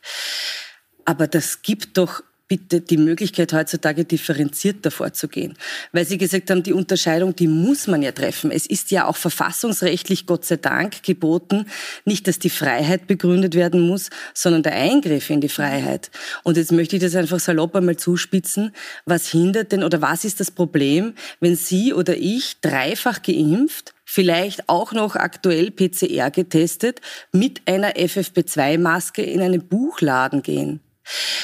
Aber 1.05 1.27
das 1.27 1.63
gibt 1.63 1.97
doch 1.97 2.23
bitte 2.49 2.81
die 2.81 2.97
Möglichkeit 2.97 3.53
heutzutage 3.53 4.05
differenzierter 4.05 4.91
vorzugehen. 4.91 5.55
Weil 5.93 6.07
Sie 6.07 6.19
gesagt 6.19 6.51
haben, 6.51 6.63
die 6.63 6.73
Unterscheidung, 6.73 7.35
die 7.35 7.49
muss 7.49 7.87
man 7.87 8.03
ja 8.03 8.13
treffen. 8.13 8.51
Es 8.51 8.67
ist 8.67 8.91
ja 8.91 9.07
auch 9.07 9.17
verfassungsrechtlich, 9.17 10.27
Gott 10.27 10.45
sei 10.45 10.57
Dank, 10.57 11.03
geboten, 11.03 11.67
nicht, 12.05 12.29
dass 12.29 12.39
die 12.39 12.51
Freiheit 12.51 13.07
begründet 13.07 13.55
werden 13.55 13.81
muss, 13.81 14.11
sondern 14.35 14.63
der 14.63 14.75
Eingriff 14.75 15.31
in 15.31 15.41
die 15.41 15.49
Freiheit. 15.49 16.11
Und 16.45 16.57
jetzt 16.57 16.73
möchte 16.73 16.97
ich 16.97 17.03
das 17.03 17.17
einfach 17.17 17.41
salopp 17.41 17.75
einmal 17.75 17.97
zuspitzen. 17.97 18.73
Was 19.05 19.29
hindert 19.29 19.73
denn 19.73 19.83
oder 19.83 20.01
was 20.01 20.25
ist 20.25 20.41
das 20.41 20.51
Problem, 20.51 21.15
wenn 21.41 21.57
Sie 21.57 21.93
oder 21.93 22.17
ich 22.17 22.61
dreifach 22.61 23.23
geimpft 23.23 23.95
vielleicht 24.07 24.69
auch 24.69 24.93
noch 24.93 25.17
aktuell 25.17 25.71
PCR 25.71 26.31
getestet, 26.31 27.01
mit 27.33 27.63
einer 27.67 27.97
FFP2-Maske 27.97 29.23
in 29.23 29.43
einen 29.43 29.67
Buchladen 29.67 30.43
gehen. 30.43 30.81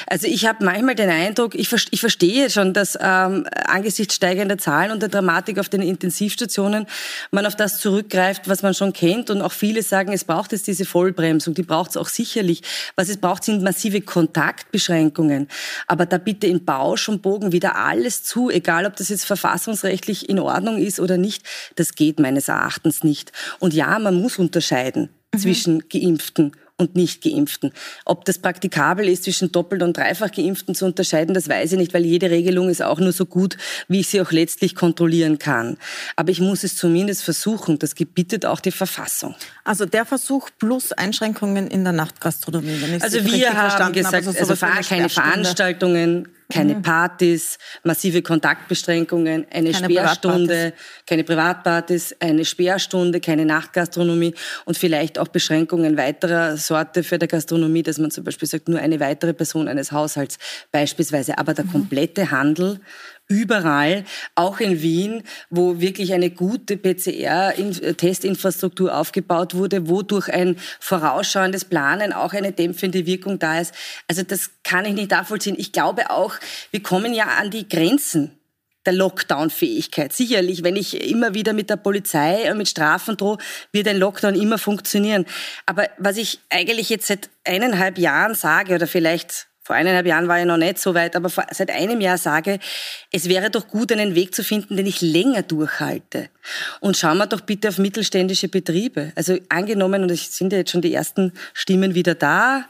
Also 0.07 0.27
ich 0.27 0.47
habe 0.47 0.65
manchmal 0.65 0.95
den 0.95 1.11
Eindruck, 1.11 1.55
ich, 1.55 1.73
ich 1.91 2.01
verstehe 2.01 2.51
schon, 2.51 2.73
dass 2.73 2.99
ähm, 3.01 3.47
angesichts 3.67 4.15
steigender 4.15 4.59
Zahlen 4.59 4.91
und 4.91 5.01
der 5.01 5.09
Dramatik 5.09 5.59
auf 5.59 5.69
den 5.69 5.83
Intensivstationen 5.83 6.87
man 7.31 7.47
auf 7.47 7.57
das 7.57 7.79
zurückgreift, 7.79 8.49
was 8.49 8.63
man 8.63 8.75
schon 8.75 8.93
kennt. 8.93 9.31
Und 9.31 9.43
auch 9.43 9.53
viele 9.53 9.83
sagen, 9.83 10.13
es 10.13 10.25
braucht 10.25 10.53
jetzt 10.53 10.67
diese 10.67 10.85
Vollbremsung, 10.85 11.55
die 11.55 11.63
braucht 11.63 11.91
es 11.91 11.97
auch 11.97 12.09
sicherlich. 12.09 12.63
Was 12.97 13.09
es 13.09 13.17
braucht, 13.17 13.45
sind 13.45 13.63
massive 13.63 14.01
Kontaktbeschränkungen. 14.01 15.49
Aber 15.87 16.07
da 16.07 16.19
bitte 16.19 16.47
in 16.47 16.65
Bausch 16.65 17.09
und 17.09 17.23
Bogen 17.23 17.53
wieder 17.53 17.77
alles 17.77 18.23
zu, 18.25 18.51
egal 18.51 18.87
ob 18.87 18.97
das 18.97 19.09
jetzt 19.09 19.25
verfassungsrechtlich 19.25 20.29
in 20.29 20.39
Ordnung 20.39 20.79
ist 20.79 21.01
oder 21.01 21.17
nicht, 21.17 21.45
das 21.77 21.95
geht 21.95 22.19
meines 22.19 22.49
Erachtens 22.49 23.05
nicht. 23.05 23.33
Und 23.59 23.75
ja, 23.75 23.99
man 23.99 24.21
muss 24.21 24.39
unterscheiden 24.39 25.11
mhm. 25.35 25.39
zwischen 25.39 25.89
Geimpften 25.89 26.53
und 26.83 26.95
nicht 26.95 27.23
Geimpften. 27.23 27.73
Ob 28.05 28.27
das 28.27 28.39
praktikabel 28.39 29.09
ist, 29.09 29.25
zwischen 29.25 29.51
doppelt 29.53 29.83
und 29.83 29.97
dreifach 29.97 30.31
Geimpften 30.31 30.75
zu 30.75 30.85
unterscheiden, 30.85 31.35
das 31.35 31.49
weiß 31.49 31.73
ich 31.73 31.79
nicht, 31.79 31.95
weil 31.95 32.05
jede 32.05 32.31
Regelung 32.31 32.69
ist 32.69 32.83
auch 32.83 33.01
nur 33.01 33.13
so 33.13 33.25
gut, 33.25 33.57
wie 33.89 34.01
ich 34.01 34.09
sie 34.09 34.21
auch 34.21 34.33
letztlich 34.33 34.75
kontrollieren 34.75 35.39
kann. 35.39 35.79
Aber 36.17 36.31
ich 36.31 36.41
muss 36.41 36.65
es 36.65 36.77
zumindest 36.77 37.23
versuchen. 37.23 37.79
Das 37.79 37.95
gebietet 37.95 38.45
auch 38.45 38.61
die 38.61 38.73
Verfassung. 38.73 39.35
Also 39.65 39.87
der 39.87 40.05
Versuch 40.05 40.51
plus 40.59 40.93
Einschränkungen 40.93 41.69
in 41.69 41.85
der 41.85 41.93
Nachtgastronomie. 41.93 42.99
also 43.01 43.25
wir 43.25 43.53
haben 43.55 43.93
gesagt, 43.93 44.27
also, 44.27 44.31
also 44.31 44.67
keine 44.89 45.09
Veranstaltungen, 45.09 46.29
keine 46.51 46.77
mhm. 46.77 46.83
Partys, 46.83 47.59
massive 47.83 48.23
Kontaktbeschränkungen, 48.23 49.47
eine 49.51 49.73
keine 49.73 49.91
Sperrstunde, 49.91 50.47
Privatpartys. 50.47 51.07
keine 51.07 51.25
Privatpartys, 51.25 52.17
eine 52.21 52.45
Sperrstunde, 52.45 53.21
keine 53.21 53.45
Nachtgastronomie 53.45 54.35
und 54.65 54.77
vielleicht 54.77 55.19
auch 55.19 55.29
Beschränkungen 55.29 55.97
weiterer 55.97 56.57
Sorte 56.57 57.03
für 57.03 57.19
der 57.19 57.29
Gastronomie, 57.29 57.83
dass 57.83 57.99
man 57.99 58.11
zum 58.11 58.25
Beispiel 58.25 58.49
sagt, 58.49 58.69
nur 58.69 58.79
eine 58.79 59.01
weitere 59.01 59.33
Person 59.33 59.69
eines 59.69 59.93
Haushalts 59.93 60.39
beispielsweise. 60.71 61.39
Aber 61.39 61.55
der 61.55 61.65
mhm. 61.65 61.73
komplette 61.73 62.31
Handel 62.31 62.81
überall, 63.29 64.05
auch 64.35 64.59
in 64.61 64.83
Wien, 64.83 65.23
wo 65.51 65.81
wirklich 65.81 66.13
eine 66.13 66.31
gute 66.31 66.77
PCR-Testinfrastruktur 66.77 68.95
aufgebaut 68.95 69.55
wurde, 69.55 69.89
wo 69.89 70.03
durch 70.03 70.29
ein 70.29 70.59
vorausschauendes 70.81 71.65
Planen 71.65 72.13
auch 72.13 72.35
eine 72.35 72.53
dämpfende 72.53 73.07
Wirkung 73.07 73.39
da 73.39 73.61
ist. 73.61 73.73
Also 74.09 74.23
das 74.23 74.51
kann 74.65 74.85
ich 74.85 74.93
nicht 74.93 75.11
nachvollziehen. 75.11 75.57
Ich 75.59 75.73
glaube 75.73 76.11
auch, 76.11 76.35
wir 76.71 76.83
kommen 76.83 77.15
ja 77.15 77.29
an 77.39 77.51
die 77.51 77.67
Grenzen 77.69 78.39
der 78.85 78.95
Lockdown-Fähigkeit. 78.95 80.13
Sicherlich, 80.13 80.65
wenn 80.65 80.77
ich 80.77 81.09
immer 81.09 81.35
wieder 81.35 81.53
mit 81.53 81.71
der 81.71 81.77
Polizei 81.77 82.51
und 82.51 82.59
mit 82.59 82.69
Strafen 82.69 83.17
drohe, 83.17 83.39
wird 83.71 83.89
ein 83.89 83.97
Lockdown 83.97 84.35
immer 84.35 84.59
funktionieren. 84.59 85.25
Aber 85.67 85.89
was 85.99 86.17
ich 86.17 86.41
eigentlich 86.51 86.91
jetzt 86.91 87.07
seit 87.07 87.31
eineinhalb 87.45 87.99
Jahren 87.99 88.35
sage, 88.35 88.75
oder 88.75 88.87
vielleicht 88.87 89.49
vor 89.73 89.79
eineinhalb 89.79 90.05
Jahren 90.05 90.29
war 90.29 90.39
ich 90.39 90.45
noch 90.45 90.59
nicht 90.59 90.79
so 90.79 90.95
weit, 90.95 91.17
aber 91.17 91.31
seit 91.31 91.71
einem 91.71 92.03
Jahr 92.03 92.19
sage, 92.19 92.59
es 93.11 93.27
wäre 93.27 93.49
doch 93.49 93.69
gut, 93.69 93.91
einen 93.91 94.15
Weg 94.15 94.35
zu 94.35 94.45
finden, 94.45 94.77
den 94.77 94.85
ich 94.85 95.01
länger 95.01 95.41
durchhalte. 95.41 96.29
Und 96.81 96.99
schauen 96.99 97.17
wir 97.17 97.27
doch 97.27 97.41
bitte 97.41 97.71
auf 97.71 97.79
mittelständische 97.79 98.49
Betriebe. 98.49 99.13
Also 99.15 99.39
angenommen, 99.49 100.03
und 100.03 100.11
es 100.11 100.37
sind 100.37 100.53
ja 100.53 100.59
jetzt 100.59 100.73
schon 100.73 100.83
die 100.83 100.93
ersten 100.93 101.33
Stimmen 101.55 101.95
wieder 101.95 102.15
da, 102.15 102.67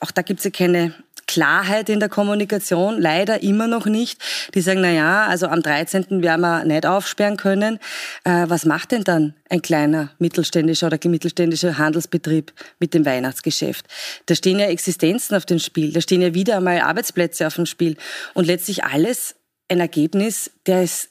auch 0.00 0.12
da 0.12 0.22
gibt 0.22 0.38
es 0.38 0.44
ja 0.44 0.50
keine 0.52 0.94
Klarheit 1.26 1.88
in 1.88 2.00
der 2.00 2.08
Kommunikation, 2.08 3.00
leider 3.00 3.42
immer 3.42 3.66
noch 3.66 3.86
nicht. 3.86 4.20
Die 4.54 4.60
sagen, 4.60 4.80
na 4.80 4.90
ja, 4.90 5.26
also 5.26 5.48
am 5.48 5.62
13. 5.62 6.22
werden 6.22 6.40
wir 6.40 6.64
nicht 6.64 6.86
aufsperren 6.86 7.36
können. 7.36 7.78
Äh, 8.24 8.44
was 8.48 8.64
macht 8.64 8.92
denn 8.92 9.04
dann 9.04 9.34
ein 9.50 9.62
kleiner 9.62 10.10
mittelständischer 10.18 10.86
oder 10.86 10.98
mittelständischer 11.08 11.78
Handelsbetrieb 11.78 12.52
mit 12.78 12.94
dem 12.94 13.04
Weihnachtsgeschäft? 13.04 13.86
Da 14.26 14.34
stehen 14.34 14.58
ja 14.58 14.66
Existenzen 14.66 15.36
auf 15.36 15.46
dem 15.46 15.58
Spiel, 15.58 15.92
da 15.92 16.00
stehen 16.00 16.22
ja 16.22 16.34
wieder 16.34 16.56
einmal 16.56 16.80
Arbeitsplätze 16.80 17.46
auf 17.46 17.54
dem 17.54 17.66
Spiel 17.66 17.96
und 18.34 18.46
letztlich 18.46 18.84
alles 18.84 19.34
ein 19.68 19.80
Ergebnis, 19.80 20.50
der 20.66 20.82
ist 20.82 21.10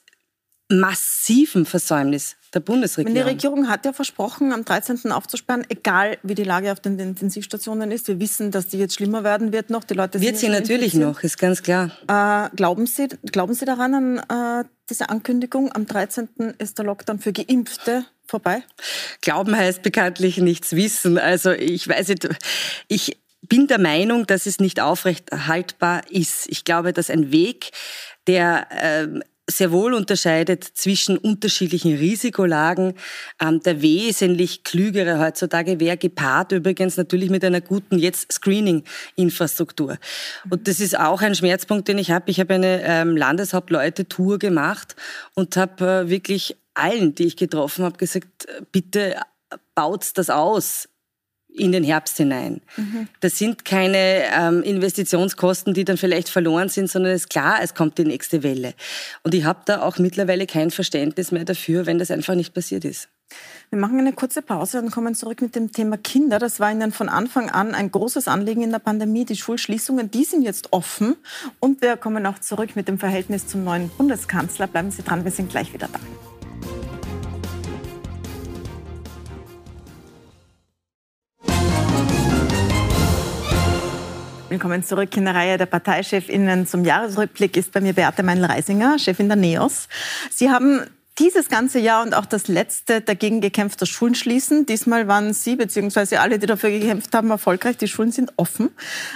massiven 0.69 1.65
Versäumnis 1.65 2.37
der 2.55 2.61
Bundesregierung. 2.61 3.13
Die 3.13 3.21
Regierung 3.21 3.67
hat 3.67 3.85
ja 3.85 3.93
versprochen, 3.93 4.53
am 4.53 4.65
13. 4.65 5.11
aufzusperren, 5.11 5.65
egal 5.69 6.17
wie 6.23 6.33
die 6.33 6.43
Lage 6.43 6.71
auf 6.71 6.79
den 6.79 6.97
Intensivstationen 6.97 7.91
ist. 7.91 8.07
Wir 8.07 8.19
wissen, 8.19 8.51
dass 8.51 8.67
die 8.67 8.79
jetzt 8.79 8.95
schlimmer 8.95 9.23
werden 9.23 9.51
wird 9.51 9.69
noch. 9.69 9.83
Die 9.83 9.93
Leute 9.93 10.21
wird 10.21 10.37
sie 10.37 10.49
natürlich 10.49 10.93
noch, 10.93 11.21
ist 11.21 11.37
ganz 11.37 11.61
klar. 11.61 11.91
Äh, 12.07 12.55
glauben, 12.55 12.87
sie, 12.87 13.09
glauben 13.31 13.53
Sie 13.53 13.65
daran, 13.65 13.93
an 14.29 14.63
äh, 14.63 14.67
diese 14.89 15.09
Ankündigung, 15.09 15.71
am 15.73 15.85
13. 15.85 16.29
ist 16.57 16.77
der 16.77 16.85
Lockdown 16.85 17.19
für 17.19 17.33
Geimpfte 17.33 18.05
vorbei? 18.25 18.63
Glauben 19.21 19.55
heißt 19.55 19.81
bekanntlich 19.81 20.37
nichts 20.37 20.75
wissen. 20.75 21.17
Also 21.17 21.51
ich 21.51 21.87
weiß 21.87 22.07
nicht, 22.09 22.29
ich 22.87 23.17
bin 23.41 23.67
der 23.67 23.79
Meinung, 23.79 24.25
dass 24.25 24.45
es 24.45 24.59
nicht 24.59 24.79
aufrechthaltbar 24.79 26.01
ist. 26.09 26.47
Ich 26.49 26.63
glaube, 26.63 26.93
dass 26.93 27.09
ein 27.09 27.31
Weg, 27.31 27.71
der 28.27 28.67
äh, 28.71 29.07
sehr 29.47 29.71
wohl 29.71 29.93
unterscheidet 29.93 30.63
zwischen 30.63 31.17
unterschiedlichen 31.17 31.95
Risikolagen. 31.95 32.93
Ähm, 33.39 33.59
der 33.61 33.81
wesentlich 33.81 34.63
klügere 34.63 35.19
heutzutage 35.19 35.79
wäre 35.79 35.97
gepaart 35.97 36.51
übrigens 36.51 36.97
natürlich 36.97 37.29
mit 37.29 37.43
einer 37.43 37.61
guten 37.61 37.99
jetzt 37.99 38.31
Screening-Infrastruktur. 38.31 39.97
Und 40.49 40.67
das 40.67 40.79
ist 40.79 40.97
auch 40.97 41.21
ein 41.21 41.35
Schmerzpunkt, 41.35 41.87
den 41.87 41.97
ich 41.97 42.11
habe. 42.11 42.31
Ich 42.31 42.39
habe 42.39 42.55
eine 42.55 42.81
ähm, 42.83 43.15
Landeshauptleute-Tour 43.15 44.39
gemacht 44.39 44.95
und 45.35 45.55
habe 45.57 46.05
äh, 46.05 46.09
wirklich 46.09 46.55
allen, 46.73 47.15
die 47.15 47.25
ich 47.25 47.37
getroffen 47.37 47.85
habe, 47.85 47.97
gesagt, 47.97 48.47
bitte 48.71 49.15
baut 49.75 50.11
das 50.15 50.29
aus 50.29 50.89
in 51.57 51.71
den 51.71 51.83
Herbst 51.83 52.17
hinein. 52.17 52.61
Mhm. 52.77 53.07
Das 53.19 53.37
sind 53.37 53.65
keine 53.65 54.23
ähm, 54.33 54.61
Investitionskosten, 54.63 55.73
die 55.73 55.85
dann 55.85 55.97
vielleicht 55.97 56.29
verloren 56.29 56.69
sind, 56.69 56.89
sondern 56.89 57.13
es 57.13 57.23
ist 57.23 57.29
klar, 57.29 57.59
es 57.61 57.73
kommt 57.73 57.97
die 57.97 58.05
nächste 58.05 58.43
Welle. 58.43 58.73
Und 59.23 59.33
ich 59.33 59.45
habe 59.45 59.59
da 59.65 59.81
auch 59.81 59.97
mittlerweile 59.97 60.45
kein 60.45 60.71
Verständnis 60.71 61.31
mehr 61.31 61.45
dafür, 61.45 61.85
wenn 61.85 61.99
das 61.99 62.11
einfach 62.11 62.35
nicht 62.35 62.53
passiert 62.53 62.85
ist. 62.85 63.09
Wir 63.71 63.79
machen 63.79 63.99
eine 63.99 64.13
kurze 64.13 64.41
Pause 64.41 64.79
und 64.79 64.91
kommen 64.91 65.15
zurück 65.15 65.41
mit 65.41 65.55
dem 65.55 65.71
Thema 65.71 65.97
Kinder. 65.97 66.37
Das 66.37 66.59
war 66.59 66.71
Ihnen 66.71 66.91
von 66.91 67.09
Anfang 67.09 67.49
an 67.49 67.73
ein 67.73 67.91
großes 67.91 68.27
Anliegen 68.27 68.61
in 68.61 68.71
der 68.71 68.79
Pandemie. 68.79 69.25
Die 69.25 69.35
Schulschließungen, 69.35 70.11
die 70.11 70.23
sind 70.23 70.43
jetzt 70.43 70.71
offen. 70.71 71.15
Und 71.59 71.81
wir 71.81 71.97
kommen 71.97 72.25
auch 72.27 72.39
zurück 72.39 72.75
mit 72.75 72.87
dem 72.87 72.99
Verhältnis 72.99 73.47
zum 73.47 73.63
neuen 73.63 73.89
Bundeskanzler. 73.89 74.67
Bleiben 74.67 74.91
Sie 74.91 75.01
dran, 75.01 75.23
wir 75.23 75.31
sind 75.31 75.49
gleich 75.49 75.73
wieder 75.73 75.89
da. 75.91 75.99
Willkommen 84.55 84.83
zurück 84.83 85.17
in 85.17 85.25
der 85.25 85.35
Reihe 85.35 85.57
der 85.57 85.65
Parteichefinnen. 85.65 86.65
Zum 86.65 86.85
Jahresrückblick 86.85 87.57
ist 87.57 87.73
bei 87.73 87.81
mir 87.81 87.91
Beate 87.91 88.23
Meinl-Reisinger, 88.23 88.97
Chefin 88.97 89.27
der 89.27 89.35
NEOS. 89.35 89.89
Sie 90.31 90.49
haben 90.49 90.79
dieses 91.19 91.49
ganze 91.49 91.77
Jahr 91.79 92.03
und 92.03 92.13
auch 92.13 92.25
das 92.25 92.47
letzte 92.47 93.01
dagegen 93.01 93.41
gekämpft, 93.41 93.81
dass 93.81 93.89
Schulen 93.89 94.15
schließen. 94.15 94.65
Diesmal 94.65 95.09
waren 95.09 95.33
Sie 95.33 95.57
bzw. 95.57 96.15
alle, 96.15 96.39
die 96.39 96.45
dafür 96.45 96.69
gekämpft 96.69 97.13
haben, 97.13 97.31
erfolgreich. 97.31 97.75
Die 97.75 97.89
Schulen 97.89 98.13
sind 98.13 98.31
offen. 98.37 98.69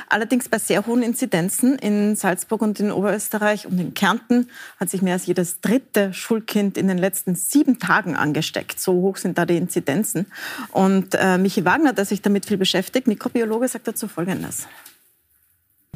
Allerdings 0.10 0.50
bei 0.50 0.60
sehr 0.60 0.86
hohen 0.86 1.04
Inzidenzen 1.04 1.80
in 1.80 2.18
Salzburg 2.18 2.62
und 2.62 2.82
in 2.82 2.92
Oberösterreich 2.92 3.66
und 3.66 3.80
in 3.80 3.94
Kärnten 3.94 4.50
hat 4.78 4.90
sich 4.90 5.02
mehr 5.02 5.14
als 5.14 5.26
jedes 5.26 5.62
dritte 5.62 6.14
Schulkind 6.14 6.78
in 6.78 6.90
den 6.90 6.98
letzten 6.98 7.36
sieben 7.36 7.80
Tagen 7.80 8.18
angesteckt. 8.18 8.82
So 8.82 8.92
hoch 8.92 9.16
sind 9.16 9.38
da 9.38 9.46
die 9.46 9.56
Inzidenzen. 9.56 10.26
Und 10.74 11.16
äh, 11.16 11.38
Michi 11.38 11.64
Wagner, 11.64 11.94
der 11.94 12.04
sich 12.04 12.22
damit 12.22 12.46
viel 12.46 12.58
beschäftigt, 12.58 13.08
Mikrobiologe, 13.08 13.70
sagt 13.70 13.88
dazu 13.88 14.10
Folgendes. 14.10 14.68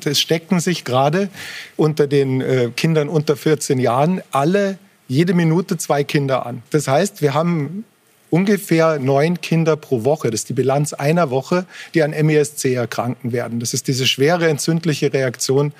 Es 0.03 0.19
stecken 0.19 0.59
sich 0.59 0.83
gerade 0.83 1.29
unter 1.77 2.07
den 2.07 2.41
äh, 2.41 2.71
Kindern 2.75 3.09
unter 3.09 3.35
14 3.35 3.79
Jahren 3.79 4.21
alle 4.31 4.77
jede 5.07 5.33
Minute 5.33 5.77
zwei 5.77 6.03
Kinder 6.03 6.45
an. 6.45 6.63
Das 6.71 6.87
heißt, 6.87 7.21
wir 7.21 7.33
haben 7.33 7.85
ungefähr 8.29 8.97
neun 8.97 9.39
Kinder 9.41 9.75
pro 9.75 10.03
Woche. 10.03 10.31
Das 10.31 10.41
ist 10.41 10.49
die 10.49 10.53
Bilanz 10.53 10.93
einer 10.93 11.29
Woche, 11.29 11.67
die 11.93 12.01
an 12.01 12.11
MESC 12.11 12.73
erkranken 12.73 13.31
werden. 13.31 13.59
Das 13.59 13.73
ist 13.73 13.87
diese 13.87 14.07
schwere 14.07 14.49
entzündliche 14.49 15.13
Reaktion, 15.13 15.73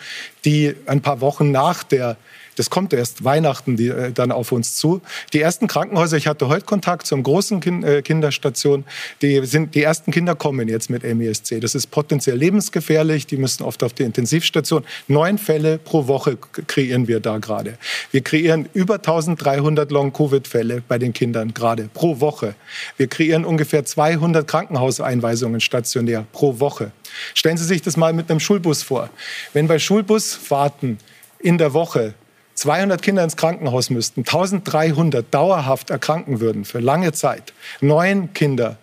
die 0.46 0.76
ein 0.86 1.02
paar 1.02 1.20
Wochen 1.20 1.52
nach 1.52 1.84
der 1.84 2.16
das 2.56 2.70
kommt 2.70 2.94
erst 2.94 3.24
Weihnachten 3.24 3.76
die, 3.76 3.88
äh, 3.88 4.12
dann 4.12 4.32
auf 4.32 4.52
uns 4.52 4.76
zu. 4.76 5.02
Die 5.34 5.42
ersten 5.42 5.68
Krankenhäuser, 5.68 6.18
ich 6.18 6.28
hatte 6.28 6.48
heute 6.48 6.66
Kontakt 6.66 7.08
zum 7.08 7.24
großen 7.24 7.60
kind, 7.60 7.84
äh, 7.84 8.02
Kinderstation, 8.02 8.86
die, 9.22 9.46
sind, 9.46 9.76
die 9.76 9.84
ersten 9.84 10.12
Kinder 10.12 10.36
kommen 10.36 10.68
jetzt 10.68 10.90
mit 10.90 11.04
MESC. 11.04 11.60
Das 11.60 11.76
ist 11.76 11.88
potenziell 11.92 12.38
lebensgefährlich, 12.38 13.28
die 13.28 13.38
müssen 13.38 13.64
oft 13.64 13.84
auf 13.84 13.94
die 13.94 14.04
Intensivstation. 14.04 14.84
Neun 15.08 15.38
Fälle 15.38 15.78
pro 15.78 16.08
Woche 16.08 16.38
kreieren 16.68 17.08
wir 17.08 17.20
da 17.20 17.38
gerade. 17.38 17.78
Wir 18.12 18.22
kreieren 18.22 18.68
über 18.74 18.96
1300 18.96 19.92
Long-Covid-Fälle 19.92 20.84
bei 20.88 20.98
den 20.98 21.14
Kindern 21.14 21.54
gerade 21.54 21.90
pro 21.94 22.20
Woche. 22.20 22.56
Wir 22.98 23.08
kreieren 23.08 23.46
ungefähr 23.46 23.86
200 23.86 24.48
Krankenhauseinweisungen 24.48 25.62
stationär 25.62 26.26
pro 26.32 26.60
Woche. 26.60 26.92
Stellen 27.34 27.58
Sie 27.58 27.66
sich 27.66 27.82
das 27.82 27.98
mal 27.98 28.14
mit 28.14 28.30
einem 28.30 28.40
Schulbus 28.40 28.84
vor. 28.84 29.10
Wenn 29.54 29.68
bei 29.68 29.80
Schulbusfahrten 29.80 30.98
in 31.40 31.58
der 31.58 31.74
Woche 31.74 32.14
200 32.56 33.02
Kinder 33.02 33.24
ins 33.24 33.36
Krankenhaus 33.36 33.90
müssten, 33.90 34.22
1300 34.22 35.34
dauerhaft 35.34 35.90
erkranken 35.90 36.40
würden 36.40 36.66
für 36.66 36.80
lange 36.80 37.12
Zeit, 37.12 37.54
neun 37.82 38.34
Kinder 38.34 38.78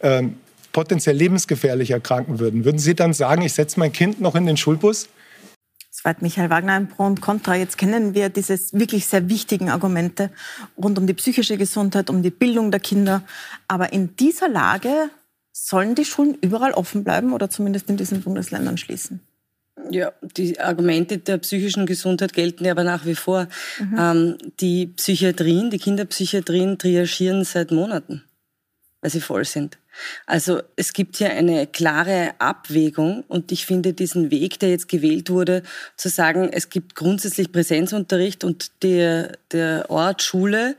ähm, 0.00 0.38
potenziell 0.72 1.16
lebensgefährlich 1.16 1.90
erkranken 1.90 2.38
würden, 2.38 2.64
würden 2.64 2.78
Sie 2.78 2.94
dann 2.94 3.14
sagen, 3.14 3.42
ich 3.42 3.54
setze 3.54 3.80
mein 3.80 3.92
Kind 3.92 4.20
noch 4.20 4.34
in 4.34 4.46
den 4.46 4.56
Schulbus? 4.56 5.08
Soweit 5.90 6.20
Michael 6.20 6.50
Wagner 6.50 6.74
ein 6.74 6.88
Pro 6.88 7.06
und 7.06 7.22
Contra. 7.22 7.56
Jetzt 7.56 7.78
kennen 7.78 8.12
wir 8.12 8.28
diese 8.28 8.58
wirklich 8.72 9.06
sehr 9.06 9.30
wichtigen 9.30 9.70
Argumente 9.70 10.30
rund 10.76 10.98
um 10.98 11.06
die 11.06 11.14
psychische 11.14 11.56
Gesundheit, 11.56 12.10
um 12.10 12.22
die 12.22 12.30
Bildung 12.30 12.70
der 12.70 12.80
Kinder. 12.80 13.22
Aber 13.66 13.94
in 13.94 14.14
dieser 14.16 14.50
Lage 14.50 15.08
sollen 15.52 15.94
die 15.94 16.04
Schulen 16.04 16.36
überall 16.42 16.72
offen 16.72 17.02
bleiben 17.02 17.32
oder 17.32 17.48
zumindest 17.48 17.88
in 17.88 17.96
diesen 17.96 18.20
Bundesländern 18.20 18.76
schließen? 18.76 19.25
Ja, 19.90 20.12
die 20.22 20.58
Argumente 20.58 21.18
der 21.18 21.38
psychischen 21.38 21.86
Gesundheit 21.86 22.32
gelten 22.32 22.64
ja 22.64 22.72
aber 22.72 22.84
nach 22.84 23.06
wie 23.06 23.14
vor. 23.14 23.48
Mhm. 23.78 23.96
Ähm, 23.98 24.38
die 24.60 24.86
Psychiatrien, 24.86 25.70
die 25.70 25.78
Kinderpsychiatrien 25.78 26.78
triagieren 26.78 27.44
seit 27.44 27.70
Monaten, 27.70 28.24
weil 29.00 29.10
sie 29.10 29.20
voll 29.20 29.44
sind. 29.44 29.78
Also 30.26 30.62
es 30.76 30.92
gibt 30.92 31.16
hier 31.16 31.30
eine 31.30 31.66
klare 31.66 32.34
Abwägung 32.38 33.24
und 33.28 33.50
ich 33.52 33.66
finde 33.66 33.92
diesen 33.92 34.30
Weg, 34.30 34.58
der 34.58 34.70
jetzt 34.70 34.88
gewählt 34.88 35.30
wurde, 35.30 35.62
zu 35.96 36.08
sagen, 36.08 36.50
es 36.52 36.68
gibt 36.68 36.94
grundsätzlich 36.94 37.52
Präsenzunterricht 37.52 38.44
und 38.44 38.82
der, 38.82 39.38
der 39.52 39.90
Ort 39.90 40.22
Schule 40.22 40.76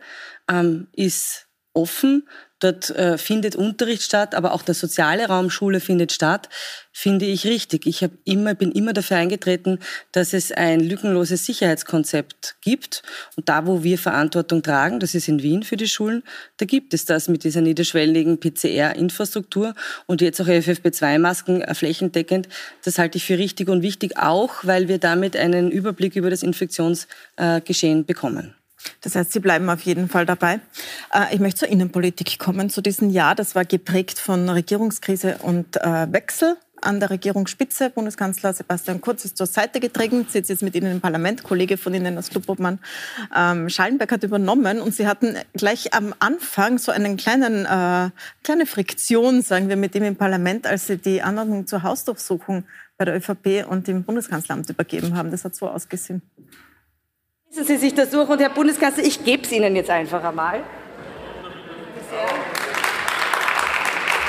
ähm, 0.50 0.88
ist 0.94 1.48
offen 1.74 2.28
Dort 2.60 2.90
äh, 2.90 3.20
findet 3.20 3.56
Unterricht 3.56 4.02
statt, 4.02 4.34
aber 4.34 4.54
auch 4.54 4.64
der 4.64 4.74
soziale 4.74 5.28
Raum 5.28 5.52
Schule 5.52 5.80
findet 5.80 6.12
statt, 6.12 6.50
finde 6.92 7.26
ich 7.26 7.46
richtig. 7.46 7.86
Ich 7.86 8.04
hab 8.04 8.10
immer, 8.26 8.56
bin 8.56 8.72
immer 8.72 8.94
dafür 8.94 9.18
eingetreten, 9.18 9.78
dass 10.12 10.34
es 10.34 10.52
ein 10.52 10.80
lückenloses 10.80 11.46
Sicherheitskonzept 11.46 12.56
gibt. 12.62 13.04
Und 13.36 13.48
da, 13.48 13.68
wo 13.68 13.84
wir 13.84 14.00
Verantwortung 14.00 14.64
tragen, 14.64 15.00
das 15.00 15.14
ist 15.14 15.28
in 15.28 15.44
Wien 15.44 15.62
für 15.62 15.78
die 15.78 15.88
Schulen, 15.88 16.24
da 16.58 16.66
gibt 16.66 16.96
es 16.96 17.06
das 17.06 17.28
mit 17.28 17.44
dieser 17.44 17.62
niederschwelligen 17.62 18.40
PCR-Infrastruktur 18.40 19.76
und 20.08 20.22
jetzt 20.22 20.42
auch 20.42 20.48
FFP2-Masken 20.48 21.62
äh, 21.62 21.76
flächendeckend. 21.76 22.50
Das 22.84 22.98
halte 22.98 23.20
ich 23.20 23.26
für 23.26 23.38
richtig 23.38 23.70
und 23.70 23.84
wichtig, 23.84 24.18
auch 24.18 24.56
weil 24.64 24.88
wir 24.88 24.98
damit 24.98 25.36
einen 25.38 25.70
Überblick 25.70 26.16
über 26.16 26.32
das 26.32 26.42
Infektionsgeschehen 26.42 28.06
bekommen. 28.06 28.56
Das 29.02 29.16
heißt, 29.16 29.32
Sie 29.32 29.40
bleiben 29.40 29.70
auf 29.70 29.82
jeden 29.82 30.10
Fall 30.10 30.26
dabei. 30.26 30.60
Äh, 31.14 31.34
ich 31.34 31.40
möchte 31.40 31.62
zur 31.62 31.70
Innenpolitik 31.70 32.40
kommen, 32.40 32.70
zu 32.70 32.82
diesem 32.82 33.10
Jahr. 33.10 33.36
Das 33.36 33.56
war 33.56 33.66
geprägt 33.66 34.20
von 34.20 34.50
Regierungskrise 34.50 35.40
und 35.42 35.78
äh, 35.78 36.12
Wechsel 36.12 36.58
an 36.82 37.00
der 37.00 37.10
Regierungsspitze. 37.10 37.90
Bundeskanzler 37.90 38.54
Sebastian 38.54 39.02
Kurz 39.02 39.26
ist 39.26 39.38
zur 39.38 39.48
Seite 39.48 39.80
getreten, 39.80 40.26
sitzt 40.30 40.50
jetzt 40.50 40.64
mit 40.64 40.76
Ihnen 40.76 40.92
im 40.92 41.02
Parlament. 41.02 41.44
Kollege 41.44 41.78
von 41.78 41.94
Ihnen, 41.94 42.16
das 42.16 42.30
Clubobmann 42.30 42.80
ähm, 43.36 43.70
Schallenberg, 43.70 44.12
hat 44.12 44.24
übernommen. 44.24 44.80
Und 44.82 44.94
Sie 44.94 45.08
hatten 45.08 45.36
gleich 45.54 45.94
am 45.94 46.14
Anfang 46.20 46.78
so 46.78 46.92
kleinen, 46.92 47.66
äh, 47.66 48.10
kleine 48.44 48.66
Friktion, 48.66 49.42
sagen 49.42 49.70
wir, 49.70 49.76
mit 49.76 49.96
ihm 49.96 50.04
im 50.04 50.16
Parlament, 50.16 50.68
als 50.68 50.88
Sie 50.88 50.98
die 50.98 51.22
Anordnung 51.22 51.68
zur 51.68 51.84
Hausdurchsuchung 51.84 52.64
bei 52.98 53.06
der 53.06 53.16
ÖVP 53.16 53.66
und 53.68 53.88
dem 53.88 54.04
Bundeskanzleramt 54.04 54.70
übergeben 54.70 55.16
haben. 55.16 55.32
Das 55.32 55.44
hat 55.44 55.56
so 55.56 55.68
ausgesehen. 55.68 56.22
Lesen 57.58 57.76
Sie 57.76 57.78
sich 57.78 57.96
das 57.96 58.12
durch 58.12 58.30
und 58.30 58.40
Herr 58.40 58.50
Bundeskanzler, 58.50 59.04
ich 59.04 59.24
gebe 59.24 59.42
es 59.44 59.52
Ihnen 59.52 59.76
jetzt 59.76 59.90
einfach 59.90 60.24
einmal. 60.24 60.62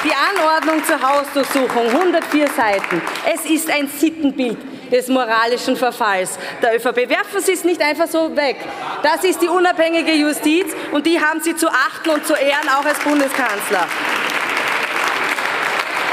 Die 0.03 0.11
Anordnung 0.11 0.83
zur 0.85 1.03
Hausdurchsuchung, 1.03 1.89
104 1.89 2.47
Seiten. 2.49 3.03
Es 3.31 3.45
ist 3.45 3.71
ein 3.71 3.87
Sittenbild 3.89 4.57
des 4.91 5.09
moralischen 5.09 5.77
Verfalls 5.77 6.39
der 6.63 6.77
ÖVP. 6.77 7.11
Werfen 7.11 7.43
Sie 7.43 7.53
es 7.53 7.65
nicht 7.65 7.83
einfach 7.83 8.07
so 8.07 8.35
weg. 8.35 8.57
Das 9.03 9.23
ist 9.25 9.43
die 9.43 9.49
unabhängige 9.49 10.13
Justiz 10.13 10.73
und 10.93 11.05
die 11.05 11.21
haben 11.21 11.41
Sie 11.43 11.55
zu 11.55 11.69
achten 11.69 12.09
und 12.09 12.27
zu 12.27 12.33
ehren, 12.33 12.69
auch 12.71 12.87
als 12.87 12.99
Bundeskanzler 13.01 13.87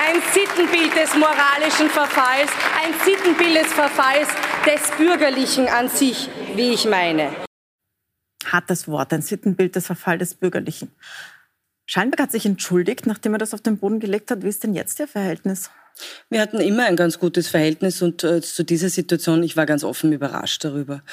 ein 0.08 0.21
Sittenbild 0.34 0.95
des 0.95 1.15
moralischen 1.15 1.89
Verfalls, 1.89 2.51
ein 2.84 2.93
Sittenbild 3.04 3.56
des 3.56 3.73
Verfalls 3.73 4.28
des 4.65 4.91
Bürgerlichen 4.97 5.67
an 5.67 5.89
sich, 5.89 6.30
wie 6.57 6.73
ich 6.73 6.85
meine. 6.85 7.31
Hartes 8.45 8.87
Wort, 8.87 9.11
ein 9.13 9.21
Sittenbild 9.21 9.75
des 9.75 9.87
Verfalls 9.87 10.19
des 10.19 10.35
Bürgerlichen. 10.35 10.91
Scheinberg 11.85 12.21
hat 12.21 12.31
sich 12.31 12.45
entschuldigt, 12.45 13.05
nachdem 13.05 13.33
er 13.33 13.37
das 13.37 13.53
auf 13.53 13.61
den 13.61 13.77
Boden 13.77 13.99
gelegt 13.99 14.31
hat. 14.31 14.43
Wie 14.43 14.47
ist 14.47 14.63
denn 14.63 14.73
jetzt 14.73 14.99
Ihr 14.99 15.07
Verhältnis? 15.07 15.69
Wir 16.29 16.41
hatten 16.41 16.59
immer 16.59 16.85
ein 16.85 16.95
ganz 16.95 17.19
gutes 17.19 17.47
Verhältnis 17.47 18.01
und 18.01 18.23
äh, 18.23 18.41
zu 18.41 18.63
dieser 18.63 18.89
Situation, 18.89 19.43
ich 19.43 19.55
war 19.55 19.65
ganz 19.65 19.83
offen 19.83 20.11
überrascht 20.11 20.63
darüber. 20.63 21.03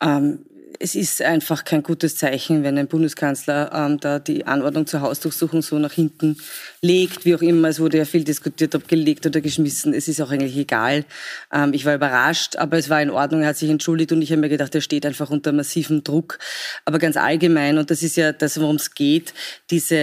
Ähm, 0.00 0.44
es 0.80 0.94
ist 0.94 1.22
einfach 1.22 1.64
kein 1.64 1.82
gutes 1.82 2.16
Zeichen, 2.16 2.62
wenn 2.62 2.78
ein 2.78 2.86
Bundeskanzler 2.86 3.70
ähm, 3.74 3.98
da 4.00 4.18
die 4.18 4.46
Anordnung 4.46 4.86
zur 4.86 5.00
Hausdurchsuchung 5.00 5.62
so 5.62 5.78
nach 5.78 5.92
hinten 5.92 6.36
legt, 6.80 7.24
wie 7.24 7.34
auch 7.34 7.42
immer. 7.42 7.68
Es 7.68 7.80
wurde 7.80 7.98
ja 7.98 8.04
viel 8.04 8.24
diskutiert, 8.24 8.74
ob 8.74 8.86
gelegt 8.86 9.26
oder 9.26 9.40
geschmissen. 9.40 9.92
Es 9.92 10.08
ist 10.08 10.20
auch 10.20 10.30
eigentlich 10.30 10.56
egal. 10.56 11.04
Ähm, 11.52 11.72
ich 11.74 11.84
war 11.84 11.94
überrascht, 11.94 12.56
aber 12.56 12.78
es 12.78 12.88
war 12.88 13.02
in 13.02 13.10
Ordnung. 13.10 13.42
Er 13.42 13.48
hat 13.48 13.56
sich 13.56 13.70
entschuldigt 13.70 14.12
und 14.12 14.22
ich 14.22 14.30
habe 14.30 14.40
mir 14.40 14.48
gedacht, 14.48 14.74
er 14.74 14.80
steht 14.80 15.04
einfach 15.04 15.30
unter 15.30 15.52
massivem 15.52 16.04
Druck. 16.04 16.38
Aber 16.84 16.98
ganz 16.98 17.16
allgemein, 17.16 17.78
und 17.78 17.90
das 17.90 18.02
ist 18.02 18.16
ja 18.16 18.32
das, 18.32 18.60
worum 18.60 18.76
es 18.76 18.94
geht, 18.94 19.34
diese... 19.70 19.96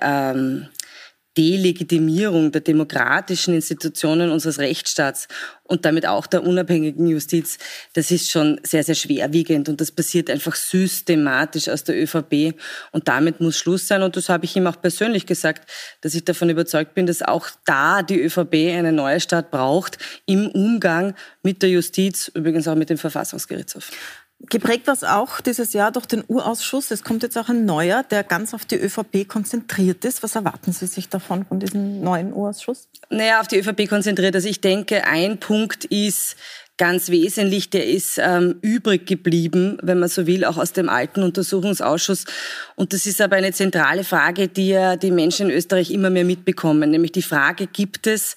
Ähm, 0.00 0.68
Delegitimierung 1.36 2.52
der 2.52 2.60
demokratischen 2.60 3.54
Institutionen 3.54 4.30
unseres 4.30 4.58
Rechtsstaats 4.58 5.28
und 5.64 5.84
damit 5.84 6.06
auch 6.06 6.26
der 6.26 6.44
unabhängigen 6.44 7.06
Justiz, 7.06 7.58
das 7.94 8.10
ist 8.10 8.30
schon 8.30 8.60
sehr, 8.62 8.84
sehr 8.84 8.94
schwerwiegend. 8.94 9.68
Und 9.68 9.80
das 9.80 9.90
passiert 9.90 10.28
einfach 10.30 10.54
systematisch 10.54 11.68
aus 11.68 11.84
der 11.84 12.00
ÖVP. 12.00 12.54
Und 12.92 13.08
damit 13.08 13.40
muss 13.40 13.58
Schluss 13.58 13.88
sein. 13.88 14.02
Und 14.02 14.16
das 14.16 14.28
habe 14.28 14.44
ich 14.44 14.54
ihm 14.56 14.66
auch 14.66 14.80
persönlich 14.80 15.26
gesagt, 15.26 15.70
dass 16.02 16.14
ich 16.14 16.24
davon 16.24 16.50
überzeugt 16.50 16.94
bin, 16.94 17.06
dass 17.06 17.22
auch 17.22 17.48
da 17.64 18.02
die 18.02 18.20
ÖVP 18.20 18.54
eine 18.76 18.92
neue 18.92 19.20
Stadt 19.20 19.50
braucht 19.50 19.98
im 20.26 20.48
Umgang 20.48 21.14
mit 21.42 21.62
der 21.62 21.70
Justiz, 21.70 22.30
übrigens 22.34 22.68
auch 22.68 22.76
mit 22.76 22.90
dem 22.90 22.98
Verfassungsgerichtshof. 22.98 23.90
Geprägt 24.50 24.86
war 24.86 24.94
es 24.94 25.04
auch 25.04 25.40
dieses 25.40 25.72
Jahr 25.72 25.92
durch 25.92 26.06
den 26.06 26.24
Urausschuss. 26.26 26.90
Es 26.90 27.02
kommt 27.02 27.22
jetzt 27.22 27.38
auch 27.38 27.48
ein 27.48 27.64
neuer, 27.64 28.02
der 28.02 28.24
ganz 28.24 28.52
auf 28.52 28.64
die 28.64 28.76
ÖVP 28.76 29.26
konzentriert 29.28 30.04
ist. 30.04 30.22
Was 30.22 30.34
erwarten 30.34 30.72
Sie 30.72 30.86
sich 30.86 31.08
davon, 31.08 31.44
von 31.46 31.60
diesem 31.60 32.00
neuen 32.00 32.32
Urausschuss? 32.32 32.88
Naja, 33.10 33.40
auf 33.40 33.48
die 33.48 33.58
ÖVP 33.58 33.88
konzentriert. 33.88 34.34
Also 34.34 34.48
ich 34.48 34.60
denke, 34.60 35.06
ein 35.06 35.38
Punkt 35.38 35.84
ist, 35.86 36.36
ganz 36.76 37.08
wesentlich, 37.08 37.70
der 37.70 37.86
ist 37.86 38.18
ähm, 38.18 38.56
übrig 38.60 39.06
geblieben, 39.06 39.78
wenn 39.82 40.00
man 40.00 40.08
so 40.08 40.26
will, 40.26 40.44
auch 40.44 40.56
aus 40.56 40.72
dem 40.72 40.88
alten 40.88 41.22
Untersuchungsausschuss. 41.22 42.24
Und 42.74 42.92
das 42.92 43.06
ist 43.06 43.20
aber 43.20 43.36
eine 43.36 43.52
zentrale 43.52 44.04
Frage, 44.04 44.48
die 44.48 44.68
ja 44.68 44.96
die 44.96 45.12
Menschen 45.12 45.48
in 45.48 45.56
Österreich 45.56 45.90
immer 45.90 46.10
mehr 46.10 46.24
mitbekommen, 46.24 46.90
nämlich 46.90 47.12
die 47.12 47.22
Frage, 47.22 47.66
gibt 47.66 48.06
es 48.06 48.34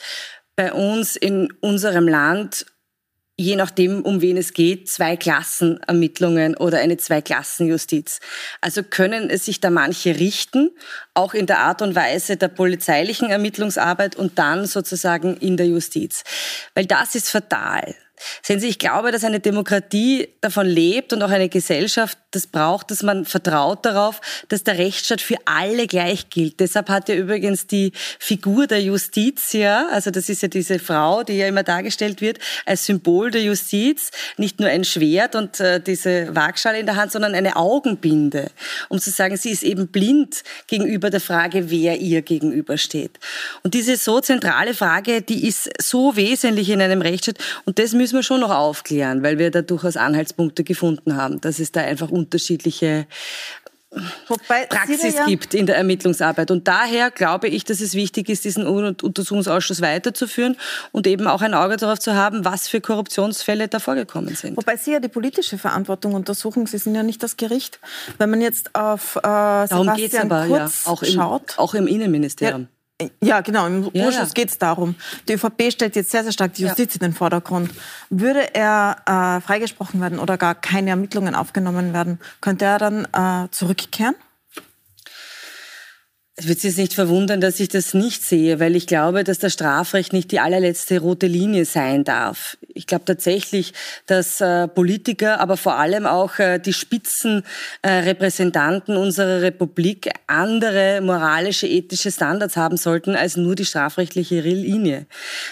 bei 0.55 0.71
uns 0.73 1.15
in 1.15 1.51
unserem 1.61 2.07
Land 2.07 2.65
je 3.37 3.55
nachdem, 3.55 4.01
um 4.01 4.21
wen 4.21 4.35
es 4.35 4.53
geht, 4.53 4.89
zwei 4.89 5.15
Klassenermittlungen 5.15 6.57
oder 6.57 6.79
eine 6.79 6.97
Zweiklassenjustiz. 6.97 8.19
Also 8.61 8.81
können 8.81 9.29
es 9.29 9.45
sich 9.45 9.61
da 9.61 9.69
manche 9.69 10.19
richten, 10.19 10.71
auch 11.13 11.35
in 11.35 11.45
der 11.45 11.59
Art 11.59 11.83
und 11.83 11.95
Weise 11.95 12.37
der 12.37 12.47
polizeilichen 12.47 13.29
Ermittlungsarbeit 13.29 14.15
und 14.15 14.39
dann 14.39 14.65
sozusagen 14.65 15.37
in 15.37 15.55
der 15.55 15.67
Justiz. 15.67 16.23
Weil 16.73 16.87
das 16.87 17.13
ist 17.13 17.29
fatal. 17.29 17.95
Sehen 18.41 18.59
Sie, 18.59 18.67
ich 18.67 18.79
glaube, 18.79 19.11
dass 19.11 19.23
eine 19.23 19.39
Demokratie 19.39 20.29
davon 20.41 20.67
lebt 20.67 21.13
und 21.13 21.21
auch 21.21 21.29
eine 21.29 21.49
Gesellschaft 21.49 22.17
das 22.31 22.47
braucht, 22.47 22.91
dass 22.91 23.03
man 23.03 23.25
vertraut 23.25 23.85
darauf, 23.85 24.21
dass 24.49 24.63
der 24.63 24.77
Rechtsstaat 24.77 25.21
für 25.21 25.37
alle 25.45 25.87
gleich 25.87 26.29
gilt. 26.29 26.59
Deshalb 26.59 26.89
hat 26.89 27.09
ja 27.09 27.15
übrigens 27.15 27.67
die 27.67 27.91
Figur 28.19 28.67
der 28.67 28.81
Justitia, 28.81 29.87
also 29.91 30.11
das 30.11 30.29
ist 30.29 30.41
ja 30.41 30.47
diese 30.47 30.79
Frau, 30.79 31.23
die 31.23 31.33
ja 31.33 31.47
immer 31.47 31.63
dargestellt 31.63 32.21
wird, 32.21 32.39
als 32.65 32.85
Symbol 32.85 33.31
der 33.31 33.43
Justiz, 33.43 34.11
nicht 34.37 34.59
nur 34.59 34.69
ein 34.69 34.83
Schwert 34.83 35.35
und 35.35 35.59
äh, 35.59 35.79
diese 35.79 36.35
Waagschale 36.35 36.79
in 36.79 36.85
der 36.85 36.95
Hand, 36.95 37.11
sondern 37.11 37.33
eine 37.33 37.55
Augenbinde, 37.55 38.51
um 38.89 38.99
zu 38.99 39.09
sagen, 39.09 39.37
sie 39.37 39.51
ist 39.51 39.63
eben 39.63 39.87
blind 39.87 40.43
gegenüber 40.67 41.09
der 41.09 41.21
Frage, 41.21 41.69
wer 41.71 41.97
ihr 41.99 42.21
gegenübersteht. 42.21 43.19
Und 43.63 43.73
diese 43.73 43.95
so 43.95 44.19
zentrale 44.19 44.73
Frage, 44.73 45.21
die 45.21 45.47
ist 45.47 45.69
so 45.81 46.15
wesentlich 46.15 46.69
in 46.69 46.81
einem 46.81 47.01
Rechtsstaat 47.01 47.37
und 47.65 47.79
das 47.79 47.93
müssen 47.93 48.06
wir 48.13 48.23
schon 48.23 48.41
noch 48.41 48.51
aufklären, 48.51 49.23
weil 49.23 49.37
wir 49.37 49.51
da 49.51 49.61
durchaus 49.61 49.97
Anhaltspunkte 49.97 50.63
gefunden 50.63 51.15
haben, 51.15 51.41
dass 51.41 51.59
es 51.59 51.71
da 51.71 51.81
einfach 51.81 52.09
unterschiedliche 52.09 53.07
Wobei 54.27 54.65
Praxis 54.65 55.15
ja 55.15 55.25
gibt 55.25 55.53
in 55.53 55.65
der 55.65 55.77
Ermittlungsarbeit. 55.77 56.51
Und 56.51 56.67
daher 56.67 57.09
glaube 57.09 57.47
ich, 57.47 57.63
dass 57.63 57.79
es 57.79 57.93
wichtig 57.93 58.27
ist, 58.27 58.43
diesen 58.43 58.67
Untersuchungsausschuss 58.67 59.81
weiterzuführen 59.81 60.57
und 60.91 61.07
eben 61.07 61.25
auch 61.27 61.41
ein 61.41 61.53
Auge 61.53 61.77
darauf 61.77 61.99
zu 61.99 62.13
haben, 62.13 62.43
was 62.43 62.67
für 62.67 62.81
Korruptionsfälle 62.81 63.69
da 63.69 63.79
vorgekommen 63.79 64.35
sind. 64.35 64.57
Wobei 64.57 64.75
Sie 64.75 64.91
ja 64.91 64.99
die 64.99 65.07
politische 65.07 65.57
Verantwortung 65.57 66.15
untersuchen. 66.15 66.65
Sie 66.65 66.77
sind 66.77 66.95
ja 66.95 67.03
nicht 67.03 67.23
das 67.23 67.37
Gericht. 67.37 67.79
Wenn 68.17 68.29
man 68.29 68.41
jetzt 68.41 68.75
auf 68.75 69.15
äh, 69.15 69.21
Darum 69.21 69.93
geht 69.95 70.13
es 70.13 70.19
aber, 70.19 70.47
Kurz 70.47 70.85
ja. 70.85 70.91
Auch 70.91 71.03
im, 71.03 71.13
schaut, 71.13 71.53
auch 71.57 71.73
im 71.73 71.87
Innenministerium. 71.87 72.61
Ja, 72.63 72.76
ja, 73.21 73.41
genau. 73.41 73.67
Im 73.67 73.89
ja, 73.93 74.05
Urschuss 74.05 74.29
ja. 74.29 74.33
geht 74.33 74.49
es 74.49 74.57
darum. 74.57 74.95
Die 75.27 75.33
övp 75.33 75.71
stellt 75.71 75.95
jetzt 75.95 76.11
sehr, 76.11 76.23
sehr 76.23 76.31
stark 76.31 76.53
die 76.53 76.63
Justiz 76.63 76.95
ja. 76.95 77.01
in 77.01 77.11
den 77.11 77.13
Vordergrund. 77.13 77.71
Würde 78.09 78.55
er 78.55 78.97
äh, 79.05 79.41
freigesprochen 79.41 80.01
werden 80.01 80.19
oder 80.19 80.37
gar 80.37 80.55
keine 80.55 80.89
Ermittlungen 80.89 81.35
aufgenommen 81.35 81.93
werden, 81.93 82.19
könnte 82.41 82.65
er 82.65 82.79
dann 82.79 83.05
äh, 83.13 83.49
zurückkehren? 83.51 84.15
Es 86.39 86.47
wird 86.47 86.59
Sie 86.59 86.67
jetzt 86.67 86.77
nicht 86.77 86.93
verwundern, 86.93 87.41
dass 87.41 87.59
ich 87.59 87.67
das 87.67 87.95
nicht 87.95 88.23
sehe, 88.23 88.59
weil 88.59 88.75
ich 88.75 88.85
glaube, 88.85 89.23
dass 89.23 89.39
das 89.39 89.53
Strafrecht 89.53 90.13
nicht 90.13 90.31
die 90.31 90.39
allerletzte 90.39 90.99
rote 90.99 91.25
Linie 91.25 91.65
sein 91.65 92.03
darf. 92.03 92.59
Ich 92.75 92.85
glaube 92.85 93.05
tatsächlich, 93.05 93.73
dass 94.05 94.39
äh, 94.39 94.67
Politiker, 94.67 95.39
aber 95.39 95.57
vor 95.57 95.79
allem 95.79 96.05
auch 96.05 96.37
äh, 96.37 96.59
die 96.59 96.73
Spitzenrepräsentanten 96.73 98.95
äh, 98.95 98.99
unserer 98.99 99.41
Republik 99.41 100.11
andere 100.27 101.01
moralische, 101.01 101.65
ethische 101.65 102.11
Standards 102.11 102.55
haben 102.55 102.77
sollten 102.77 103.15
als 103.15 103.35
nur 103.35 103.55
die 103.55 103.65
strafrechtliche 103.65 104.41
Linie. 104.41 105.07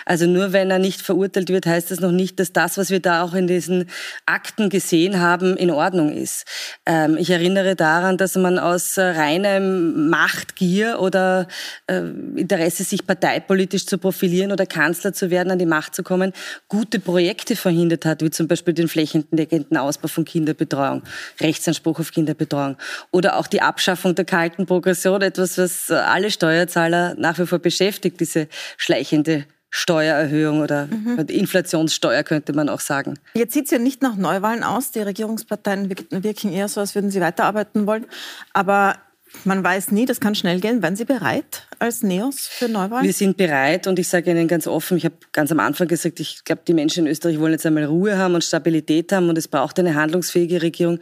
Also 0.05 0.27
nur 0.27 0.53
wenn 0.53 0.69
er 0.69 0.77
nicht 0.77 1.01
verurteilt 1.01 1.49
wird, 1.49 1.65
heißt 1.65 1.89
das 1.89 1.99
noch 1.99 2.11
nicht, 2.11 2.39
dass 2.39 2.53
das, 2.53 2.77
was 2.77 2.91
wir 2.91 2.99
da 2.99 3.23
auch 3.23 3.33
in 3.33 3.47
diesen 3.47 3.89
Akten 4.27 4.69
gesehen 4.69 5.19
haben, 5.19 5.57
in 5.57 5.71
Ordnung 5.71 6.15
ist. 6.15 6.45
Ähm, 6.85 7.17
ich 7.17 7.31
erinnere 7.31 7.75
daran, 7.75 8.17
dass 8.17 8.35
man 8.35 8.59
aus 8.59 8.99
reinem 8.99 10.11
Machtgier 10.11 10.74
Gier 10.75 10.99
oder 10.99 11.47
äh, 11.87 12.01
Interesse, 12.35 12.83
sich 12.83 13.07
parteipolitisch 13.07 13.85
zu 13.85 13.97
profilieren 13.97 14.51
oder 14.51 14.65
Kanzler 14.65 15.13
zu 15.13 15.29
werden, 15.29 15.51
an 15.51 15.59
die 15.59 15.65
Macht 15.65 15.95
zu 15.95 16.03
kommen, 16.03 16.33
gute 16.67 16.99
Projekte 16.99 17.55
verhindert 17.55 18.05
hat, 18.05 18.21
wie 18.21 18.29
zum 18.29 18.49
Beispiel 18.49 18.73
den 18.73 18.89
flächendeckenden 18.89 19.77
Ausbau 19.77 20.09
von 20.09 20.25
Kinderbetreuung, 20.25 21.03
Rechtsanspruch 21.39 21.99
auf 21.99 22.11
Kinderbetreuung 22.11 22.75
oder 23.11 23.37
auch 23.37 23.47
die 23.47 23.61
Abschaffung 23.61 24.15
der 24.15 24.25
kalten 24.25 24.65
Progression, 24.65 25.21
etwas, 25.21 25.57
was 25.57 25.91
alle 25.91 26.29
Steuerzahler 26.29 27.15
nach 27.17 27.39
wie 27.39 27.45
vor 27.45 27.59
beschäftigt, 27.59 28.19
diese 28.19 28.49
schleichende 28.75 29.45
Steuererhöhung 29.69 30.61
oder 30.61 30.87
mhm. 30.87 31.25
Inflationssteuer 31.27 32.23
könnte 32.23 32.53
man 32.53 32.69
auch 32.69 32.79
sagen. 32.79 33.15
Jetzt 33.33 33.53
sieht 33.53 33.65
es 33.65 33.71
ja 33.71 33.77
nicht 33.77 34.01
nach 34.01 34.15
Neuwahlen 34.15 34.63
aus. 34.63 34.91
Die 34.91 35.01
Regierungsparteien 35.01 35.89
wirken 36.11 36.53
eher 36.53 36.69
so, 36.69 36.79
als 36.79 36.95
würden 36.95 37.11
sie 37.11 37.19
weiterarbeiten 37.19 37.85
wollen. 37.85 38.05
Aber 38.53 38.95
man 39.43 39.63
weiß 39.63 39.91
nie, 39.91 40.05
das 40.05 40.19
kann 40.19 40.35
schnell 40.35 40.59
gehen. 40.59 40.81
Wären 40.81 40.95
Sie 40.95 41.05
bereit 41.05 41.67
als 41.79 42.03
NEOS 42.03 42.47
für 42.47 42.69
Neuwahlen? 42.69 43.05
Wir 43.05 43.13
sind 43.13 43.37
bereit 43.37 43.87
und 43.87 43.99
ich 43.99 44.07
sage 44.07 44.31
Ihnen 44.31 44.47
ganz 44.47 44.67
offen, 44.67 44.97
ich 44.97 45.05
habe 45.05 45.15
ganz 45.31 45.51
am 45.51 45.59
Anfang 45.59 45.87
gesagt, 45.87 46.19
ich 46.19 46.43
glaube, 46.43 46.61
die 46.67 46.73
Menschen 46.73 47.05
in 47.05 47.11
Österreich 47.11 47.39
wollen 47.39 47.51
jetzt 47.51 47.65
einmal 47.65 47.85
Ruhe 47.85 48.17
haben 48.17 48.35
und 48.35 48.43
Stabilität 48.43 49.11
haben 49.11 49.29
und 49.29 49.37
es 49.37 49.47
braucht 49.47 49.79
eine 49.79 49.95
handlungsfähige 49.95 50.61
Regierung. 50.61 50.99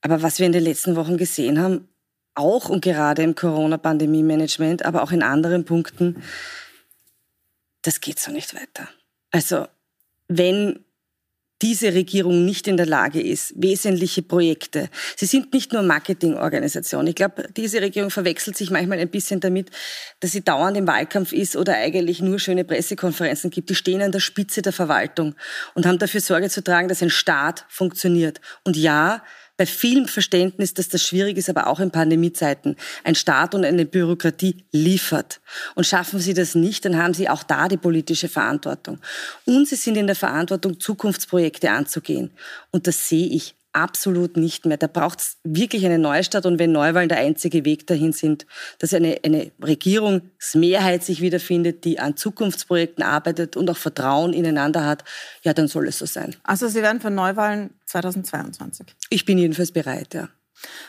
Aber 0.00 0.22
was 0.22 0.38
wir 0.38 0.46
in 0.46 0.52
den 0.52 0.64
letzten 0.64 0.96
Wochen 0.96 1.16
gesehen 1.16 1.60
haben, 1.60 1.88
auch 2.34 2.68
und 2.68 2.82
gerade 2.82 3.22
im 3.22 3.34
Corona-Pandemie-Management, 3.34 4.84
aber 4.84 5.02
auch 5.02 5.12
in 5.12 5.22
anderen 5.22 5.64
Punkten, 5.64 6.22
das 7.82 8.00
geht 8.00 8.18
so 8.20 8.30
nicht 8.30 8.54
weiter. 8.54 8.88
Also 9.30 9.66
wenn 10.28 10.84
diese 11.62 11.92
Regierung 11.92 12.44
nicht 12.44 12.68
in 12.68 12.76
der 12.76 12.86
Lage 12.86 13.20
ist, 13.20 13.52
wesentliche 13.56 14.22
Projekte. 14.22 14.88
Sie 15.16 15.26
sind 15.26 15.52
nicht 15.52 15.72
nur 15.72 15.82
Marketingorganisation. 15.82 17.06
Ich 17.06 17.16
glaube, 17.16 17.48
diese 17.56 17.80
Regierung 17.80 18.10
verwechselt 18.10 18.56
sich 18.56 18.70
manchmal 18.70 18.98
ein 18.98 19.08
bisschen 19.08 19.40
damit, 19.40 19.70
dass 20.20 20.32
sie 20.32 20.42
dauernd 20.42 20.76
im 20.76 20.86
Wahlkampf 20.86 21.32
ist 21.32 21.56
oder 21.56 21.74
eigentlich 21.74 22.20
nur 22.20 22.38
schöne 22.38 22.64
Pressekonferenzen 22.64 23.50
gibt. 23.50 23.70
Die 23.70 23.74
stehen 23.74 24.02
an 24.02 24.12
der 24.12 24.20
Spitze 24.20 24.62
der 24.62 24.72
Verwaltung 24.72 25.34
und 25.74 25.86
haben 25.86 25.98
dafür 25.98 26.20
Sorge 26.20 26.48
zu 26.48 26.62
tragen, 26.62 26.88
dass 26.88 27.02
ein 27.02 27.10
Staat 27.10 27.64
funktioniert. 27.68 28.40
Und 28.64 28.76
ja, 28.76 29.22
bei 29.58 29.66
vielem 29.66 30.06
Verständnis, 30.06 30.72
dass 30.72 30.88
das 30.88 31.02
schwierig 31.02 31.36
ist, 31.36 31.50
aber 31.50 31.66
auch 31.66 31.80
in 31.80 31.90
Pandemiezeiten, 31.90 32.76
ein 33.02 33.16
Staat 33.16 33.56
und 33.56 33.64
eine 33.64 33.84
Bürokratie 33.84 34.64
liefert. 34.70 35.40
Und 35.74 35.84
schaffen 35.84 36.20
sie 36.20 36.32
das 36.32 36.54
nicht, 36.54 36.84
dann 36.84 36.96
haben 36.96 37.12
sie 37.12 37.28
auch 37.28 37.42
da 37.42 37.66
die 37.66 37.76
politische 37.76 38.28
Verantwortung. 38.28 39.00
Und 39.44 39.68
sie 39.68 39.74
sind 39.74 39.96
in 39.96 40.06
der 40.06 40.16
Verantwortung, 40.16 40.78
Zukunftsprojekte 40.78 41.70
anzugehen. 41.70 42.30
Und 42.70 42.86
das 42.86 43.08
sehe 43.08 43.26
ich 43.26 43.57
absolut 43.78 44.36
nicht 44.36 44.66
mehr. 44.66 44.76
Da 44.76 44.86
braucht 44.86 45.20
es 45.20 45.36
wirklich 45.44 45.86
eine 45.86 45.98
Neustart 45.98 46.46
und 46.46 46.58
wenn 46.58 46.72
Neuwahlen 46.72 47.08
der 47.08 47.18
einzige 47.18 47.64
Weg 47.64 47.86
dahin 47.86 48.12
sind, 48.12 48.46
dass 48.78 48.92
eine, 48.92 49.18
eine 49.24 49.50
Regierungsmehrheit 49.62 51.04
sich 51.04 51.20
wiederfindet, 51.20 51.84
die 51.84 52.00
an 52.00 52.16
Zukunftsprojekten 52.16 53.04
arbeitet 53.04 53.56
und 53.56 53.70
auch 53.70 53.76
Vertrauen 53.76 54.32
ineinander 54.32 54.84
hat, 54.84 55.04
ja, 55.42 55.54
dann 55.54 55.68
soll 55.68 55.88
es 55.88 55.98
so 55.98 56.06
sein. 56.06 56.34
Also 56.42 56.68
Sie 56.68 56.82
werden 56.82 57.00
für 57.00 57.10
Neuwahlen 57.10 57.70
2022? 57.86 58.86
Ich 59.10 59.24
bin 59.24 59.38
jedenfalls 59.38 59.72
bereit, 59.72 60.14
ja. 60.14 60.28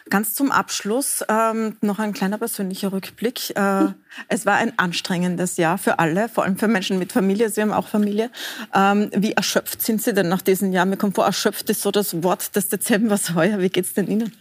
Ganz 0.09 0.33
zum 0.33 0.51
Abschluss 0.51 1.23
ähm, 1.29 1.77
noch 1.81 1.99
ein 1.99 2.13
kleiner 2.13 2.37
persönlicher 2.37 2.91
Rückblick. 2.91 3.55
Äh, 3.55 3.87
es 4.27 4.45
war 4.45 4.55
ein 4.55 4.77
anstrengendes 4.77 5.57
Jahr 5.57 5.77
für 5.77 5.99
alle, 5.99 6.29
vor 6.29 6.43
allem 6.43 6.57
für 6.57 6.67
Menschen 6.67 6.99
mit 6.99 7.11
Familie. 7.11 7.49
Sie 7.49 7.61
haben 7.61 7.73
auch 7.73 7.87
Familie. 7.87 8.31
Ähm, 8.73 9.09
wie 9.15 9.33
erschöpft 9.33 9.81
sind 9.81 10.01
Sie 10.01 10.13
denn 10.13 10.29
nach 10.29 10.41
diesem 10.41 10.71
Jahr? 10.71 10.85
Mir 10.85 10.97
kommt 10.97 11.15
vor, 11.15 11.25
erschöpft 11.25 11.69
ist 11.69 11.81
so 11.81 11.91
das 11.91 12.23
Wort 12.23 12.55
des 12.55 12.69
Dezembers 12.69 13.35
heuer. 13.35 13.59
Wie 13.59 13.69
geht 13.69 13.85
es 13.85 13.93
denn 13.93 14.07
Ihnen? 14.07 14.33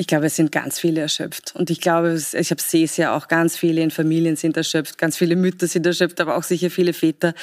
Ich 0.00 0.06
glaube, 0.06 0.24
es 0.24 0.36
sind 0.36 0.50
ganz 0.50 0.80
viele 0.80 1.02
erschöpft. 1.02 1.54
Und 1.54 1.68
ich 1.68 1.78
glaube, 1.78 2.14
ich 2.14 2.48
sehe 2.56 2.84
es 2.86 2.96
ja 2.96 3.14
auch, 3.14 3.28
ganz 3.28 3.58
viele 3.58 3.82
in 3.82 3.90
Familien 3.90 4.34
sind 4.34 4.56
erschöpft, 4.56 4.96
ganz 4.96 5.18
viele 5.18 5.36
Mütter 5.36 5.66
sind 5.66 5.84
erschöpft, 5.84 6.22
aber 6.22 6.38
auch 6.38 6.42
sicher 6.42 6.70
viele 6.70 6.94
Väter. 6.94 7.34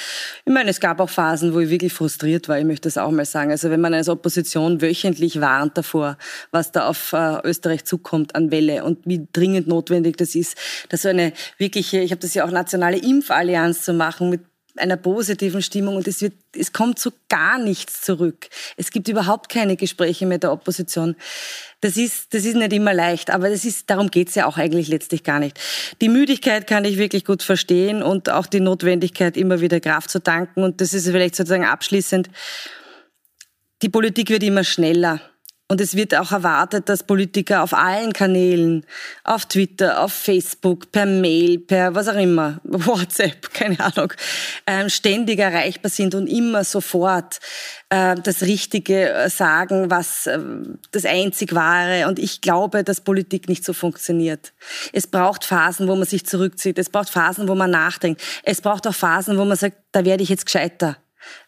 Ich 0.44 0.52
meine, 0.52 0.72
es 0.72 0.80
gab 0.80 1.00
auch 1.00 1.10
Phasen, 1.12 1.54
wo 1.54 1.60
ich 1.60 1.70
wirklich 1.70 1.94
frustriert 1.94 2.50
war, 2.50 2.58
ich 2.58 2.66
möchte 2.66 2.88
das 2.88 2.98
auch 2.98 3.12
mal 3.12 3.26
sagen. 3.26 3.52
Also 3.52 3.70
wenn 3.70 3.80
man 3.80 3.94
als 3.94 4.10
Opposition 4.10 4.82
wöchentlich 4.82 5.40
warnt 5.40 5.78
davor, 5.78 6.18
was 6.50 6.72
da 6.72 6.88
auf 6.88 7.14
äh, 7.14 7.38
Österreich 7.44 7.86
zukommt 7.86 8.34
an 8.34 8.50
Welle 8.50 8.84
und 8.84 9.06
wie 9.06 9.28
dringend 9.32 9.68
notwendig 9.68 10.18
das 10.18 10.34
ist, 10.34 10.58
dass 10.90 11.04
so 11.04 11.10
eine 11.10 11.34
wirkliche, 11.60 12.00
ich 12.00 12.10
habe 12.10 12.22
das 12.22 12.34
ja 12.34 12.44
auch 12.44 12.50
nationale 12.50 12.98
Impfallianz 12.98 13.84
zu 13.84 13.94
machen 13.94 14.32
mit 14.32 14.42
einer 14.80 14.98
positiven 14.98 15.62
Stimmung 15.62 15.96
und 15.96 16.08
es, 16.08 16.22
wird, 16.22 16.34
es 16.56 16.74
kommt 16.74 17.00
so 17.00 17.12
gar 17.30 17.58
nichts 17.58 18.02
zurück. 18.02 18.48
Es 18.76 18.92
gibt 18.92 19.08
überhaupt 19.08 19.50
keine 19.50 19.76
Gespräche 19.76 20.26
mit 20.26 20.44
der 20.44 20.52
Opposition. 20.52 21.16
Das 21.82 21.98
ist, 21.98 22.34
das 22.34 22.46
ist 22.46 22.56
nicht 22.56 22.74
immer 22.74 22.94
leicht, 22.94 23.30
aber 23.30 23.50
das 23.50 23.66
ist, 23.66 23.90
darum 23.90 24.10
geht's 24.10 24.36
ja 24.36 24.46
auch 24.48 24.58
eigentlich 24.58 24.88
letztlich 24.88 25.24
gar 25.24 25.40
nicht. 25.40 25.60
Die 26.02 26.10
Müdigkeit 26.10 26.68
kann 26.68 26.86
ich 26.86 26.98
wirklich 26.98 27.26
gut 27.26 27.44
verstehen 27.44 28.02
und 28.02 28.30
auch 28.30 28.48
die 28.48 28.60
Notwendigkeit, 28.60 29.38
immer 29.38 29.62
wieder 29.62 29.80
Kraft 29.80 30.10
zu 30.10 30.22
tanken. 30.22 30.64
Und 30.64 30.82
das 30.82 30.94
ist 30.94 31.06
vielleicht 31.06 31.36
sozusagen 31.36 31.66
abschließend. 31.66 32.30
Die 33.84 33.90
Politik 33.90 34.30
wird 34.30 34.44
immer 34.44 34.64
schneller. 34.64 35.22
Und 35.70 35.82
es 35.82 35.96
wird 35.96 36.16
auch 36.16 36.32
erwartet, 36.32 36.88
dass 36.88 37.04
Politiker 37.04 37.62
auf 37.62 37.74
allen 37.74 38.14
Kanälen, 38.14 38.86
auf 39.26 39.46
Twitter, 39.46 40.02
auf 40.02 40.14
Facebook, 40.14 40.94
per 40.94 41.06
Mail, 41.06 41.60
per 41.60 41.94
was 41.94 42.08
auch 42.08 42.16
immer, 42.16 42.62
WhatsApp, 42.64 43.54
keine 43.54 43.78
Ahnung, 43.82 44.14
ähm, 44.66 44.88
ständig 44.90 45.40
erreichbar 45.40 45.92
sind 45.92 46.16
und 46.16 46.28
immer 46.28 46.64
sofort 46.64 47.40
äh, 47.90 48.16
das 48.16 48.44
Richtige 48.44 49.12
äh, 49.12 49.30
sagen, 49.30 49.92
was 49.92 50.28
äh, 50.28 50.40
das 50.92 51.04
einzig 51.04 51.54
wahre. 51.54 52.08
Und 52.08 52.18
ich 52.18 52.40
glaube, 52.40 52.86
dass 52.86 53.02
Politik 53.02 53.50
nicht 53.50 53.66
so 53.66 53.74
funktioniert. 53.74 54.54
Es 54.94 55.06
braucht 55.06 55.44
Phasen, 55.44 55.90
wo 55.90 55.96
man 55.98 56.06
sich 56.06 56.26
zurückzieht. 56.26 56.80
Es 56.80 56.90
braucht 56.90 57.10
Phasen, 57.10 57.50
wo 57.50 57.56
man 57.56 57.72
nachdenkt. 57.72 58.22
Es 58.44 58.62
braucht 58.62 58.88
auch 58.88 58.96
Phasen, 58.96 59.38
wo 59.38 59.44
man 59.44 59.58
sagt, 59.58 59.76
da 59.92 60.06
werde 60.06 60.24
ich 60.24 60.30
jetzt 60.30 60.46
gescheiter 60.46 60.96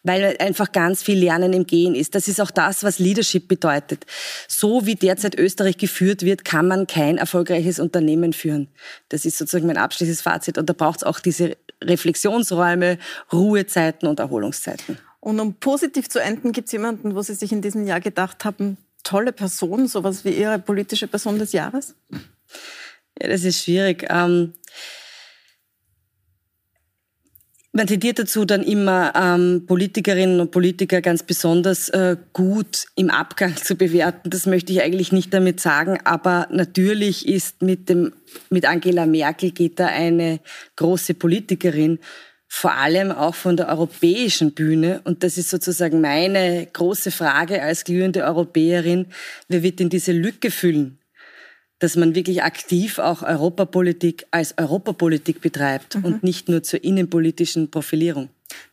weil 0.04 0.36
einfach 0.40 0.72
ganz 0.72 1.04
viel 1.04 1.18
Lernen 1.18 1.54
im 1.54 1.66
Gehen 1.66 1.96
ist. 1.96 2.16
Das 2.16 2.28
ist 2.28 2.42
auch 2.42 2.52
das, 2.52 2.84
was 2.84 3.00
Leadership 3.00 3.48
bedeutet. 3.48 4.06
So 4.48 4.86
wie 4.86 4.96
derzeit 4.96 5.38
Österreich 5.38 5.78
geführt 5.78 6.24
wird, 6.24 6.46
kann 6.46 6.68
man 6.68 6.88
kein 6.88 7.18
erfolgreiches 7.18 7.80
Unternehmen 7.80 8.34
führen. 8.34 8.68
Das 9.10 9.26
ist 9.26 9.38
sozusagen 9.38 9.68
mein 9.68 9.78
abschließendes 9.78 10.22
Fazit. 10.22 10.58
Und 10.58 10.70
da 10.70 10.74
braucht 10.74 11.00
es 11.00 11.04
auch 11.04 11.20
diese 11.20 11.58
Reflexionsräume, 11.84 12.98
Ruhezeiten 13.32 14.08
und 14.08 14.20
Erholungszeiten. 14.20 14.98
Und 15.20 15.40
um 15.40 15.54
positiv 15.56 16.10
zu 16.10 16.20
enden, 16.20 16.52
gibt 16.52 16.68
es 16.68 16.72
jemanden, 16.72 17.16
wo 17.16 17.22
Sie 17.22 17.34
sich 17.34 17.52
in 17.52 17.62
diesem 17.62 17.86
Jahr 17.86 18.00
gedacht 18.00 18.46
haben, 18.46 18.78
tolle 19.04 19.34
Person, 19.34 19.88
sowas 19.88 20.24
wie 20.24 20.32
Ihre 20.32 20.60
politische 20.60 21.08
Person 21.08 21.40
des 21.40 21.52
Jahres? 21.52 21.96
Ja, 23.22 23.28
das 23.28 23.44
ist 23.44 23.64
schwierig. 23.64 24.06
Ähm 24.10 24.54
man 27.72 27.88
tendiert 27.88 28.18
dazu, 28.20 28.46
dann 28.46 28.64
immer 28.64 29.14
ähm, 29.16 29.66
Politikerinnen 29.68 30.40
und 30.40 30.52
Politiker 30.52 31.02
ganz 31.02 31.24
besonders 31.24 31.90
äh, 31.90 32.18
gut 32.34 32.86
im 32.96 33.10
Abgang 33.10 33.56
zu 33.56 33.76
bewerten. 33.76 34.30
Das 34.30 34.46
möchte 34.46 34.74
ich 34.74 34.82
eigentlich 34.82 35.12
nicht 35.12 35.34
damit 35.34 35.60
sagen, 35.60 36.00
aber 36.04 36.48
natürlich 36.52 37.28
ist 37.28 37.62
mit, 37.62 37.90
dem, 37.90 38.14
mit 38.50 38.66
Angela 38.66 39.06
Merkel 39.06 39.52
geht 39.52 39.80
da 39.80 39.88
eine 39.88 40.40
große 40.78 41.14
Politikerin, 41.14 42.00
vor 42.48 42.74
allem 42.74 43.12
auch 43.12 43.36
von 43.36 43.56
der 43.56 43.70
europäischen 43.70 44.54
Bühne. 44.54 45.02
Und 45.04 45.24
das 45.24 45.38
ist 45.38 45.52
sozusagen 45.52 46.02
meine 46.02 46.68
große 46.74 47.12
Frage 47.12 47.62
als 47.62 47.84
glühende 47.84 48.24
Europäerin. 48.24 49.06
Wer 49.48 49.62
wird 49.62 49.80
denn 49.80 49.90
diese 49.90 50.12
Lücke 50.12 50.50
füllen? 50.50 50.99
Dass 51.80 51.96
man 51.96 52.16
wirklich 52.16 52.44
aktiv 52.44 53.00
auch 53.00 53.24
Europapolitik 53.24 54.26
als 54.32 54.58
Europapolitik 54.58 55.42
betreibt 55.42 55.96
mhm. 55.96 56.06
und 56.06 56.24
nicht 56.24 56.50
nur 56.50 56.62
zur 56.64 56.84
innenpolitischen 56.84 57.72
Profilierung. 57.72 58.30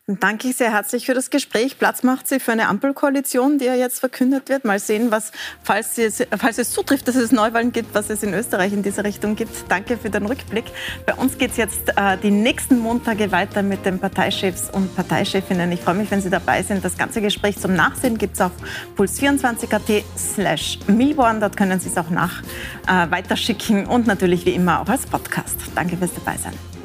Dann 0.07 0.21
danke 0.21 0.49
ich 0.49 0.57
sehr 0.57 0.71
herzlich 0.71 1.05
für 1.05 1.15
das 1.15 1.31
Gespräch. 1.31 1.81
Platz 1.81 2.05
macht 2.05 2.29
sie 2.29 2.39
für 2.39 2.53
eine 2.53 2.69
Ampelkoalition, 2.69 3.59
die 3.59 3.65
ja 3.65 3.75
jetzt 3.75 3.99
verkündet 3.99 4.49
wird. 4.49 4.65
Mal 4.65 4.79
sehen, 4.79 5.11
was, 5.11 5.33
falls 5.65 5.99
es, 5.99 6.23
falls 6.39 6.59
es 6.59 6.71
zutrifft, 6.71 7.09
dass 7.09 7.17
es 7.17 7.33
Neuwahlen 7.33 7.73
gibt, 7.73 7.93
was 7.93 8.09
es 8.09 8.23
in 8.23 8.33
Österreich 8.33 8.73
in 8.73 8.85
diese 8.85 9.03
Richtung 9.03 9.35
gibt. 9.35 9.51
Danke 9.69 9.97
für 9.99 10.09
den 10.09 10.27
Rückblick. 10.27 10.67
Bei 11.07 11.15
uns 11.15 11.39
geht 11.39 11.51
es 11.51 11.57
jetzt 11.57 11.89
äh, 11.97 12.17
die 12.19 12.31
nächsten 12.31 12.79
Montage 12.79 13.33
weiter 13.33 13.65
mit 13.65 13.85
den 13.85 13.99
Parteichefs 13.99 14.71
und 14.71 14.95
Parteichefinnen. 14.95 15.73
Ich 15.73 15.81
freue 15.81 15.97
mich, 15.97 16.09
wenn 16.13 16.21
Sie 16.21 16.31
dabei 16.31 16.63
sind. 16.63 16.85
Das 16.85 16.97
ganze 16.97 17.21
Gespräch 17.21 17.59
zum 17.59 17.75
Nachsehen 17.75 18.17
gibt 18.17 18.35
es 18.35 18.41
auf 18.41 18.53
puls24.at 18.97 20.05
slash 20.17 20.79
Milborn. 20.87 21.41
Dort 21.41 21.57
können 21.57 21.81
Sie 21.81 21.89
es 21.89 21.97
auch 21.97 22.11
nach 22.11 22.45
äh, 22.87 23.11
weiterschicken 23.11 23.87
und 23.87 24.07
natürlich 24.07 24.47
wie 24.47 24.55
immer 24.55 24.83
auch 24.83 24.89
als 24.89 25.05
Podcast. 25.05 25.57
Danke 25.75 25.97
fürs 25.97 26.15
Dabeisein. 26.15 26.76